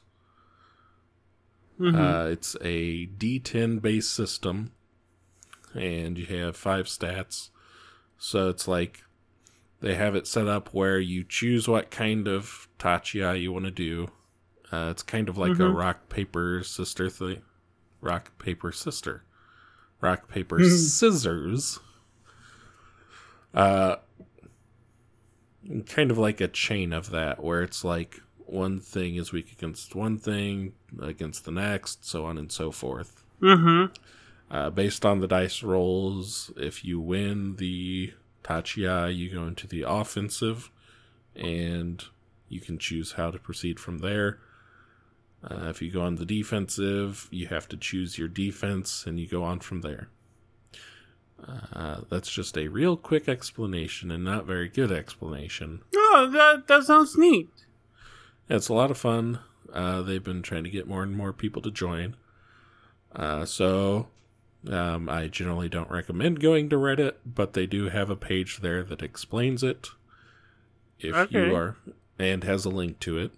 Mhm. 1.83 1.95
Uh, 1.95 2.29
it's 2.29 2.55
a 2.61 3.07
D10 3.07 3.79
based 3.81 4.13
system, 4.13 4.71
and 5.73 6.17
you 6.17 6.25
have 6.27 6.55
five 6.55 6.85
stats. 6.85 7.49
So 8.17 8.47
it's 8.49 8.67
like 8.67 9.03
they 9.81 9.95
have 9.95 10.15
it 10.15 10.25
set 10.27 10.47
up 10.47 10.69
where 10.73 10.97
you 10.99 11.23
choose 11.25 11.67
what 11.67 11.91
kind 11.91 12.27
of 12.27 12.69
tachiai 12.79 13.41
you 13.41 13.51
want 13.51 13.65
to 13.65 13.71
do. 13.71 14.09
Uh, 14.71 14.87
it's 14.91 15.03
kind 15.03 15.27
of 15.27 15.37
like 15.37 15.51
a 15.59 15.63
Mhm. 15.63 15.75
rock 15.75 16.07
paper 16.09 16.63
sister 16.63 17.09
thing. 17.09 17.41
Rock 18.01 18.37
paper 18.39 18.71
sister. 18.71 19.23
Rock 19.99 20.27
paper 20.29 20.63
scissors. 20.63 21.79
Uh, 23.53 23.97
kind 25.85 26.11
of 26.11 26.17
like 26.17 26.41
a 26.41 26.47
chain 26.47 26.91
of 26.93 27.09
that, 27.11 27.43
where 27.43 27.61
it's 27.61 27.83
like 27.83 28.21
one 28.45 28.79
thing 28.79 29.15
is 29.15 29.31
weak 29.31 29.51
against 29.51 29.95
one 29.95 30.17
thing, 30.17 30.73
against 31.01 31.45
the 31.45 31.51
next, 31.51 32.05
so 32.05 32.25
on 32.25 32.37
and 32.37 32.51
so 32.51 32.71
forth. 32.71 33.23
Mhm. 33.41 33.95
Uh, 34.51 34.69
based 34.69 35.05
on 35.05 35.19
the 35.19 35.27
dice 35.27 35.63
rolls, 35.63 36.51
if 36.57 36.85
you 36.85 36.99
win 36.99 37.55
the 37.55 38.13
Tachiai, 38.43 39.15
you 39.15 39.29
go 39.29 39.47
into 39.47 39.67
the 39.67 39.83
offensive, 39.87 40.69
and 41.35 42.03
you 42.49 42.59
can 42.59 42.77
choose 42.77 43.13
how 43.13 43.31
to 43.31 43.39
proceed 43.39 43.79
from 43.79 43.99
there. 43.99 44.39
Uh, 45.43 45.67
if 45.69 45.81
you 45.81 45.91
go 45.91 46.01
on 46.01 46.15
the 46.15 46.25
defensive, 46.25 47.27
you 47.31 47.47
have 47.47 47.67
to 47.69 47.77
choose 47.77 48.17
your 48.17 48.27
defense, 48.27 49.05
and 49.07 49.19
you 49.19 49.27
go 49.27 49.43
on 49.43 49.59
from 49.59 49.81
there. 49.81 50.09
Uh, 51.73 52.01
that's 52.09 52.31
just 52.31 52.57
a 52.57 52.67
real 52.69 52.95
quick 52.95 53.27
explanation 53.27 54.11
and 54.11 54.23
not 54.23 54.45
very 54.45 54.69
good 54.69 54.91
explanation. 54.91 55.81
Oh, 55.93 56.29
that 56.31 56.67
that 56.67 56.83
sounds 56.83 57.17
neat. 57.17 57.49
It's 58.49 58.69
a 58.69 58.73
lot 58.73 58.91
of 58.91 58.97
fun. 58.97 59.39
Uh, 59.71 60.01
they've 60.01 60.23
been 60.23 60.41
trying 60.41 60.63
to 60.63 60.69
get 60.69 60.87
more 60.87 61.01
and 61.03 61.15
more 61.15 61.33
people 61.33 61.61
to 61.63 61.71
join. 61.71 62.15
Uh, 63.15 63.45
so 63.45 64.07
um, 64.69 65.09
I 65.09 65.27
generally 65.27 65.69
don't 65.69 65.89
recommend 65.89 66.39
going 66.39 66.69
to 66.69 66.75
Reddit, 66.75 67.13
but 67.25 67.53
they 67.53 67.65
do 67.65 67.89
have 67.89 68.09
a 68.09 68.15
page 68.15 68.59
there 68.59 68.83
that 68.83 69.01
explains 69.01 69.63
it. 69.63 69.89
If 70.99 71.13
Okay. 71.15 71.47
you 71.47 71.55
are, 71.55 71.75
and 72.19 72.43
has 72.43 72.65
a 72.65 72.69
link 72.69 72.99
to 73.01 73.17
it. 73.17 73.31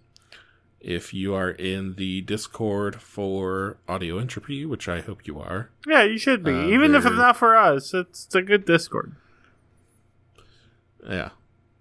If 0.81 1.13
you 1.15 1.33
are 1.33 1.49
in 1.49 1.95
the 1.95 2.21
Discord 2.21 3.01
for 3.01 3.77
Audio 3.87 4.19
Entropy, 4.19 4.65
which 4.65 4.87
I 4.87 5.01
hope 5.01 5.25
you 5.25 5.39
are, 5.39 5.71
Yeah, 5.87 6.03
you 6.03 6.17
should 6.19 6.43
be. 6.43 6.51
Uh, 6.51 6.67
Even 6.67 6.93
if 6.93 7.05
it's 7.05 7.15
not 7.15 7.37
for 7.37 7.55
us, 7.55 7.93
it's, 7.93 8.25
it's 8.25 8.35
a 8.35 8.41
good 8.43 8.65
Discord. 8.65 9.15
yeah. 11.09 11.29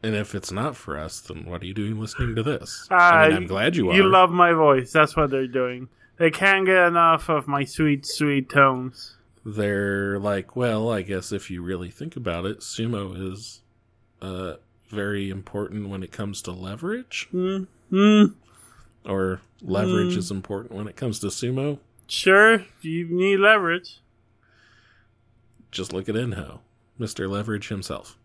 And 0.05 0.15
if 0.15 0.35
it's 0.35 0.53
not 0.53 0.77
for 0.77 0.99
us, 0.99 1.21
then 1.21 1.45
what 1.47 1.63
are 1.63 1.67
you 1.67 1.73
doing 1.75 1.99
listening 1.99 2.35
to 2.37 2.43
this? 2.43 2.87
Uh, 2.91 2.95
I 2.95 3.29
mean, 3.29 3.37
I'm 3.39 3.47
glad 3.47 3.75
you 3.75 3.91
are. 3.91 3.95
You 3.95 4.03
love 4.05 4.31
my 4.31 4.53
voice. 4.53 4.93
That's 4.93 5.17
what 5.17 5.31
they're 5.31 5.47
doing. 5.47 5.89
They 6.19 6.31
can't 6.31 6.67
get 6.67 6.89
enough 6.89 7.29
of 7.31 7.49
my 7.49 7.65
sweet, 7.65 8.05
sweet 8.07 8.49
tones. 8.51 9.17
they're 9.47 10.19
like, 10.19 10.55
well, 10.57 10.91
I 10.91 11.03
guess 11.03 11.33
if 11.33 11.51
you 11.51 11.63
really 11.63 11.91
think 11.91 12.17
about 12.17 12.45
it, 12.47 12.61
sumo 12.61 13.33
is 13.33 13.63
uh, 14.23 14.55
very 14.91 15.29
important 15.31 15.89
when 15.89 16.03
it 16.03 16.13
comes 16.13 16.41
to 16.43 16.53
leverage, 16.53 17.29
Mm, 17.33 17.67
mm, 17.93 18.35
or 19.07 19.41
leverage 19.63 20.15
Mm. 20.15 20.19
is 20.19 20.31
important 20.31 20.73
when 20.73 20.87
it 20.89 20.97
comes 20.97 21.19
to 21.21 21.27
sumo. 21.29 21.79
sure, 22.09 22.65
you 22.83 23.07
need 23.09 23.39
leverage. 23.39 24.01
Just 25.71 25.93
look 25.93 26.09
at 26.09 26.15
Enho, 26.15 26.61
Mr. 27.01 27.29
Leverage 27.29 27.69
himself. 27.69 28.17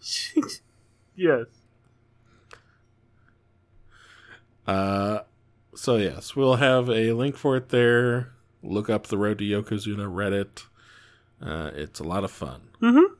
Yes. 1.16 1.46
Uh, 4.66 5.20
so 5.74 5.96
yes, 5.96 6.34
we'll 6.34 6.56
have 6.56 6.88
a 6.88 7.12
link 7.12 7.36
for 7.36 7.56
it 7.56 7.68
there. 7.68 8.32
Look 8.62 8.90
up 8.90 9.06
the 9.06 9.18
Road 9.18 9.38
to 9.38 9.44
Yokozuna 9.44 10.10
Reddit. 10.12 10.64
Uh, 11.40 11.70
it's 11.74 12.00
a 12.00 12.04
lot 12.04 12.24
of 12.24 12.30
fun, 12.30 12.62
Mm-hmm. 12.80 13.14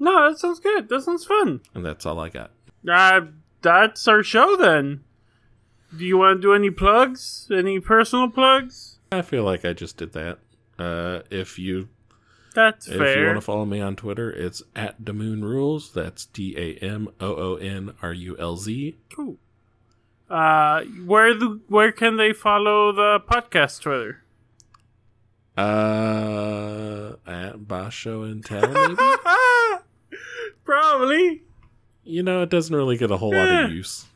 No, 0.00 0.30
that 0.30 0.38
sounds 0.38 0.60
good. 0.60 0.88
That 0.88 1.02
sounds 1.02 1.24
fun. 1.24 1.60
and 1.74 1.84
that's 1.84 2.06
all 2.06 2.20
I 2.20 2.28
got. 2.28 2.52
Uh, 2.88 3.22
that's 3.62 4.06
our 4.06 4.22
show 4.22 4.56
then. 4.56 5.02
Do 5.96 6.04
you 6.04 6.16
want 6.18 6.38
to 6.38 6.42
do 6.42 6.52
any 6.54 6.70
plugs? 6.70 7.48
Any 7.52 7.80
personal 7.80 8.30
plugs? 8.30 8.98
I 9.10 9.22
feel 9.22 9.42
like 9.42 9.64
I 9.64 9.72
just 9.72 9.96
did 9.96 10.12
that. 10.12 10.38
Uh, 10.78 11.20
if 11.30 11.58
you 11.58 11.88
That's 12.58 12.88
if 12.88 12.94
you 13.16 13.24
want 13.26 13.36
to 13.36 13.40
follow 13.40 13.64
me 13.64 13.80
on 13.80 13.94
Twitter, 13.94 14.32
it's 14.32 14.62
at 14.74 15.04
Damoon 15.04 15.42
Rules. 15.44 15.92
That's 15.92 16.24
D 16.26 16.56
A 16.58 16.74
M 16.84 17.08
O 17.20 17.34
O 17.36 17.54
N 17.54 17.92
R 18.02 18.12
U 18.12 18.36
L 18.36 18.56
Z. 18.56 18.96
Cool. 19.14 19.36
Uh, 20.28 20.82
where 21.06 21.34
the 21.34 21.60
where 21.68 21.92
can 21.92 22.16
they 22.16 22.32
follow 22.32 22.90
the 22.90 23.20
podcast 23.20 23.80
Twitter? 23.82 24.24
Uh, 25.56 27.14
at 27.26 27.58
Basho 27.58 28.24
and 28.30 28.44
Tell, 28.44 28.68
maybe. 28.68 28.96
Probably. 30.64 31.42
you 32.04 32.22
know, 32.22 32.42
it 32.42 32.50
doesn't 32.50 32.74
really 32.74 32.96
get 32.96 33.10
a 33.10 33.16
whole 33.16 33.30
lot 33.34 33.48
Eh. 33.48 33.64
of 33.66 33.70
use. 33.72 34.06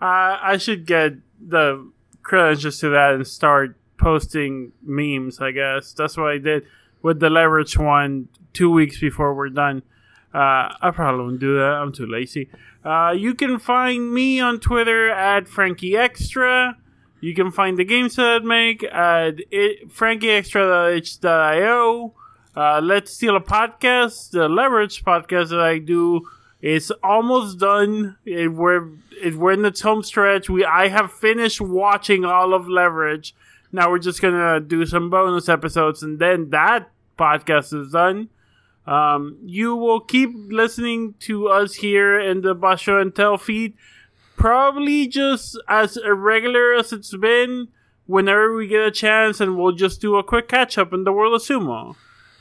Uh, 0.00 0.38
I 0.42 0.56
should 0.56 0.86
get 0.86 1.14
the 1.40 1.90
credentials 2.22 2.78
to 2.80 2.88
that 2.90 3.14
and 3.14 3.26
start 3.26 3.76
posting 3.98 4.72
memes. 4.82 5.40
I 5.40 5.50
guess 5.52 5.92
that's 5.92 6.16
what 6.16 6.30
I 6.30 6.38
did 6.38 6.64
with 7.04 7.20
the 7.20 7.30
leverage 7.30 7.78
one 7.78 8.28
two 8.54 8.70
weeks 8.70 8.98
before 8.98 9.34
we're 9.34 9.50
done. 9.50 9.82
Uh, 10.32 10.72
I 10.80 10.90
probably 10.92 11.26
won't 11.26 11.38
do 11.38 11.58
that. 11.58 11.74
I'm 11.74 11.92
too 11.92 12.06
lazy. 12.06 12.48
Uh, 12.82 13.14
you 13.16 13.34
can 13.34 13.58
find 13.58 14.10
me 14.12 14.40
on 14.40 14.58
Twitter 14.58 15.10
at 15.10 15.46
Frankie 15.46 15.96
Extra. 15.96 16.76
You 17.20 17.34
can 17.34 17.52
find 17.52 17.78
the 17.78 17.84
games 17.84 18.16
that 18.16 18.42
I 18.42 18.44
make 18.44 18.82
at 18.82 19.40
it, 19.50 19.90
frankieextra.itch.io. 19.90 22.14
Uh, 22.56 22.80
Let's 22.82 23.12
Steal 23.12 23.36
a 23.36 23.40
Podcast, 23.40 24.30
the 24.30 24.48
Leverage 24.48 25.04
podcast 25.04 25.50
that 25.50 25.60
I 25.60 25.78
do, 25.78 26.26
is 26.62 26.90
almost 27.02 27.58
done. 27.58 28.16
It, 28.24 28.50
we're, 28.52 28.88
it, 29.22 29.34
we're 29.34 29.52
in 29.52 29.66
its 29.66 29.82
home 29.82 30.02
stretch. 30.02 30.48
We 30.48 30.64
I 30.64 30.88
have 30.88 31.12
finished 31.12 31.60
watching 31.60 32.24
all 32.24 32.54
of 32.54 32.66
Leverage. 32.66 33.34
Now 33.72 33.90
we're 33.90 33.98
just 33.98 34.22
gonna 34.22 34.60
do 34.60 34.86
some 34.86 35.10
bonus 35.10 35.48
episodes, 35.48 36.02
and 36.02 36.18
then 36.18 36.50
that 36.50 36.90
podcast 37.16 37.78
is 37.78 37.92
done. 37.92 38.28
Um, 38.86 39.38
you 39.44 39.74
will 39.76 40.00
keep 40.00 40.30
listening 40.34 41.14
to 41.20 41.48
us 41.48 41.74
here 41.74 42.20
in 42.20 42.42
the 42.42 42.54
Basho 42.54 43.00
and 43.00 43.14
Tell 43.14 43.38
feed, 43.38 43.74
probably 44.36 45.06
just 45.06 45.58
as 45.68 45.96
irregular 45.96 46.74
as 46.74 46.92
it's 46.92 47.14
been. 47.16 47.68
Whenever 48.06 48.54
we 48.54 48.66
get 48.66 48.82
a 48.86 48.90
chance, 48.90 49.40
and 49.40 49.56
we'll 49.56 49.72
just 49.72 50.02
do 50.02 50.16
a 50.16 50.22
quick 50.22 50.46
catch 50.46 50.76
up 50.76 50.92
in 50.92 51.04
the 51.04 51.12
world 51.12 51.34
of 51.34 51.40
sumo. 51.40 51.96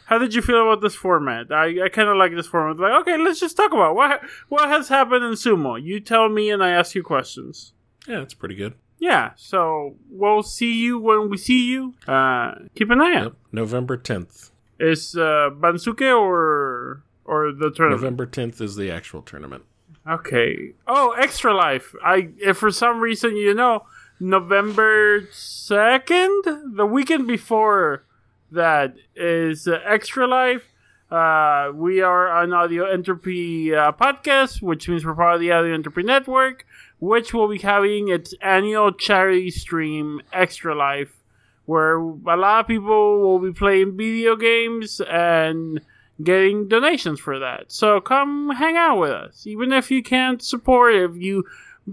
How 0.08 0.18
did 0.18 0.34
you 0.34 0.42
feel 0.42 0.62
about 0.62 0.82
this 0.82 0.96
format? 0.96 1.50
I, 1.54 1.86
I 1.86 1.88
kind 1.90 2.10
of 2.10 2.18
like 2.18 2.36
this 2.36 2.48
format. 2.48 2.78
Like, 2.78 3.02
okay, 3.02 3.18
let's 3.18 3.40
just 3.40 3.56
talk 3.56 3.72
about 3.72 3.96
what 3.96 4.22
what 4.50 4.68
has 4.68 4.90
happened 4.90 5.24
in 5.24 5.32
sumo. 5.32 5.82
You 5.82 6.02
tell 6.02 6.28
me, 6.28 6.50
and 6.50 6.62
I 6.62 6.72
ask 6.72 6.96
you 6.96 7.04
questions. 7.04 7.72
Yeah, 8.06 8.20
that's 8.20 8.34
pretty 8.34 8.56
good. 8.56 8.74
Yeah, 9.00 9.32
so 9.36 9.96
we'll 10.10 10.44
see 10.44 10.74
you 10.74 11.00
when 11.00 11.30
we 11.30 11.38
see 11.38 11.70
you. 11.70 11.94
Uh, 12.08 12.56
keep 12.76 12.90
an 12.90 13.02
eye 13.02 13.16
out. 13.16 13.24
Yep. 13.24 13.34
November 13.52 13.98
10th. 13.98 14.52
Is 14.80 15.16
uh, 15.16 15.50
Banzuke 15.52 16.18
or 16.18 17.04
or 17.26 17.52
the 17.52 17.72
tournament? 17.72 18.02
November 18.02 18.26
10th 18.26 18.62
is 18.62 18.76
the 18.76 18.92
actual 18.92 19.22
tournament. 19.22 19.64
Okay. 20.08 20.74
Oh, 20.88 21.12
Extra 21.12 21.54
Life. 21.56 21.96
I 22.04 22.30
if 22.40 22.58
for 22.58 22.72
some 22.72 23.00
reason 23.00 23.38
you 23.38 23.54
know 23.54 23.86
November 24.20 25.28
second, 25.32 26.44
the 26.76 26.86
weekend 26.86 27.28
before 27.28 28.04
that 28.52 28.96
is 29.16 29.68
uh, 29.68 29.80
Extra 29.86 30.28
Life. 30.28 30.64
Uh, 31.10 31.72
we 31.74 32.02
are 32.02 32.42
an 32.42 32.54
Audio 32.54 32.86
Entropy 32.86 33.76
uh, 33.76 33.92
podcast, 33.92 34.62
which 34.62 34.90
means 34.90 35.06
we're 35.06 35.14
part 35.14 35.36
of 35.36 35.42
the 35.42 35.52
Audio 35.52 35.74
Entropy 35.74 36.04
Network, 36.04 36.66
which 37.00 37.34
will 37.34 37.48
be 37.48 37.60
having 37.60 38.08
its 38.08 38.34
annual 38.42 38.92
charity 38.92 39.52
stream, 39.52 40.22
Extra 40.32 40.74
Life, 40.74 41.23
where 41.66 41.96
a 41.98 42.36
lot 42.38 42.62
of 42.62 42.68
people 42.68 43.22
will 43.22 43.40
be 43.40 43.54
playing 43.54 43.96
video 43.98 44.36
games 44.36 45.00
and 45.02 45.80
getting 46.22 46.68
donations 46.68 47.20
for 47.20 47.40
that. 47.40 47.72
So 47.72 48.00
come 48.02 48.52
hang 48.52 48.78
out 48.78 49.00
with 49.00 49.12
us. 49.12 49.48
Even 49.48 49.72
if 49.72 49.90
you 49.90 50.04
can't 50.04 50.42
support, 50.42 50.94
if 50.94 51.16
you 51.16 51.44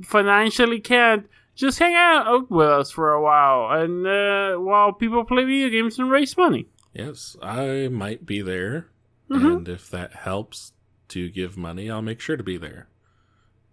financially 0.04 0.80
can't, 0.80 1.26
just 1.54 1.78
hang 1.78 1.94
out 1.94 2.50
with 2.50 2.68
us 2.68 2.90
for 2.90 3.12
a 3.12 3.22
while 3.22 3.80
and 3.80 4.06
uh, 4.06 4.56
while 4.56 4.92
people 4.92 5.24
play 5.24 5.44
video 5.44 5.68
games 5.68 5.98
and 5.98 6.10
raise 6.10 6.36
money. 6.36 6.66
Yes, 6.94 7.36
I 7.42 7.88
might 7.88 8.24
be 8.26 8.40
there. 8.42 8.88
Mhm. 9.30 9.56
And 9.58 9.68
if 9.68 9.88
that 9.90 10.12
helps 10.12 10.72
to 11.08 11.28
give 11.28 11.56
money, 11.56 11.90
I'll 11.90 12.02
make 12.02 12.20
sure 12.20 12.36
to 12.36 12.42
be 12.42 12.56
there. 12.56 12.88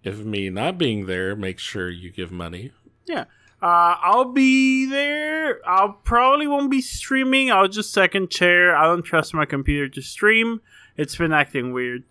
If 0.04 0.20
me 0.20 0.50
not 0.50 0.78
being 0.78 1.06
there 1.08 1.36
makes 1.36 1.64
sure 1.64 1.90
you 1.90 2.12
give 2.12 2.32
money, 2.32 2.72
Yeah. 3.06 3.26
Uh, 3.62 3.96
I'll 4.02 4.32
be 4.32 4.86
there. 4.86 5.68
I'll 5.68 5.94
probably 5.94 6.46
won't 6.46 6.70
be 6.70 6.82
streaming. 6.82 7.52
I'll 7.52 7.68
just 7.68 7.92
second 7.92 8.30
chair. 8.30 8.76
I 8.76 8.86
don't 8.86 9.02
trust 9.02 9.34
my 9.34 9.46
computer 9.46 9.90
to 9.90 10.02
stream. 10.02 10.62
It's 10.96 11.16
been 11.16 11.34
acting 11.34 11.74
weird. 11.74 12.04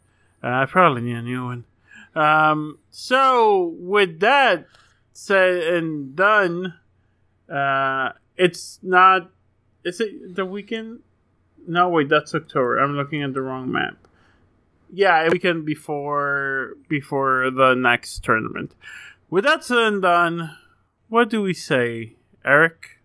Uh, 0.42 0.49
I 0.49 0.66
probably 0.66 1.03
need 1.03 1.16
a 1.16 1.22
new 1.22 1.44
one. 1.44 1.64
Um, 2.16 2.78
so 2.90 3.74
with 3.78 4.20
that 4.20 4.66
said 5.12 5.74
and 5.74 6.16
done, 6.16 6.74
uh, 7.49 8.12
it's 8.36 8.80
not. 8.82 9.30
Is 9.84 10.01
it 10.01 10.34
the 10.34 10.44
weekend? 10.44 11.01
No, 11.68 11.88
wait, 11.88 12.09
that's 12.09 12.34
October. 12.34 12.78
I'm 12.78 12.97
looking 12.97 13.22
at 13.22 13.34
the 13.34 13.42
wrong 13.42 13.70
map. 13.70 13.97
Yeah, 14.92 15.26
a 15.26 15.30
weekend 15.30 15.64
before 15.64 16.74
before 16.88 17.51
the 17.51 17.74
next 17.74 18.24
tournament. 18.24 18.72
With 19.30 19.44
that 19.44 19.64
said 19.64 19.78
and 19.78 20.03
done, 20.03 20.57
what 21.09 21.30
do 21.30 21.42
we 21.42 21.54
say, 21.54 22.16
Eric? 22.44 22.96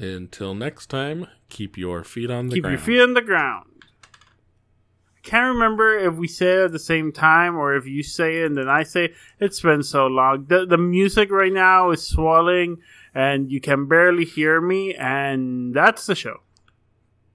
until 0.00 0.54
next 0.54 0.86
time, 0.86 1.26
keep 1.48 1.76
your 1.76 2.02
feet 2.04 2.30
on 2.30 2.48
the 2.48 2.52
ground. 2.52 2.54
Keep 2.54 2.62
ground. 2.62 2.72
your 2.72 2.84
feet 2.86 3.02
on 3.02 3.14
the 3.14 3.20
ground. 3.20 3.66
I 5.16 5.20
can't 5.22 5.54
remember 5.54 5.98
if 5.98 6.14
we 6.14 6.26
say 6.26 6.52
it 6.52 6.64
at 6.64 6.72
the 6.72 6.78
same 6.78 7.12
time 7.12 7.56
or 7.56 7.74
if 7.74 7.86
you 7.86 8.02
say 8.02 8.40
it 8.40 8.46
and 8.46 8.56
then 8.56 8.68
I 8.68 8.82
say 8.84 9.06
it. 9.06 9.14
It's 9.38 9.60
been 9.60 9.82
so 9.82 10.06
long. 10.06 10.46
The, 10.46 10.64
the 10.64 10.78
music 10.78 11.30
right 11.30 11.52
now 11.52 11.90
is 11.90 12.02
swelling 12.02 12.78
and 13.14 13.50
you 13.50 13.60
can 13.60 13.86
barely 13.86 14.24
hear 14.24 14.60
me, 14.60 14.94
and 14.94 15.74
that's 15.74 16.06
the 16.06 16.14
show. 16.14 16.38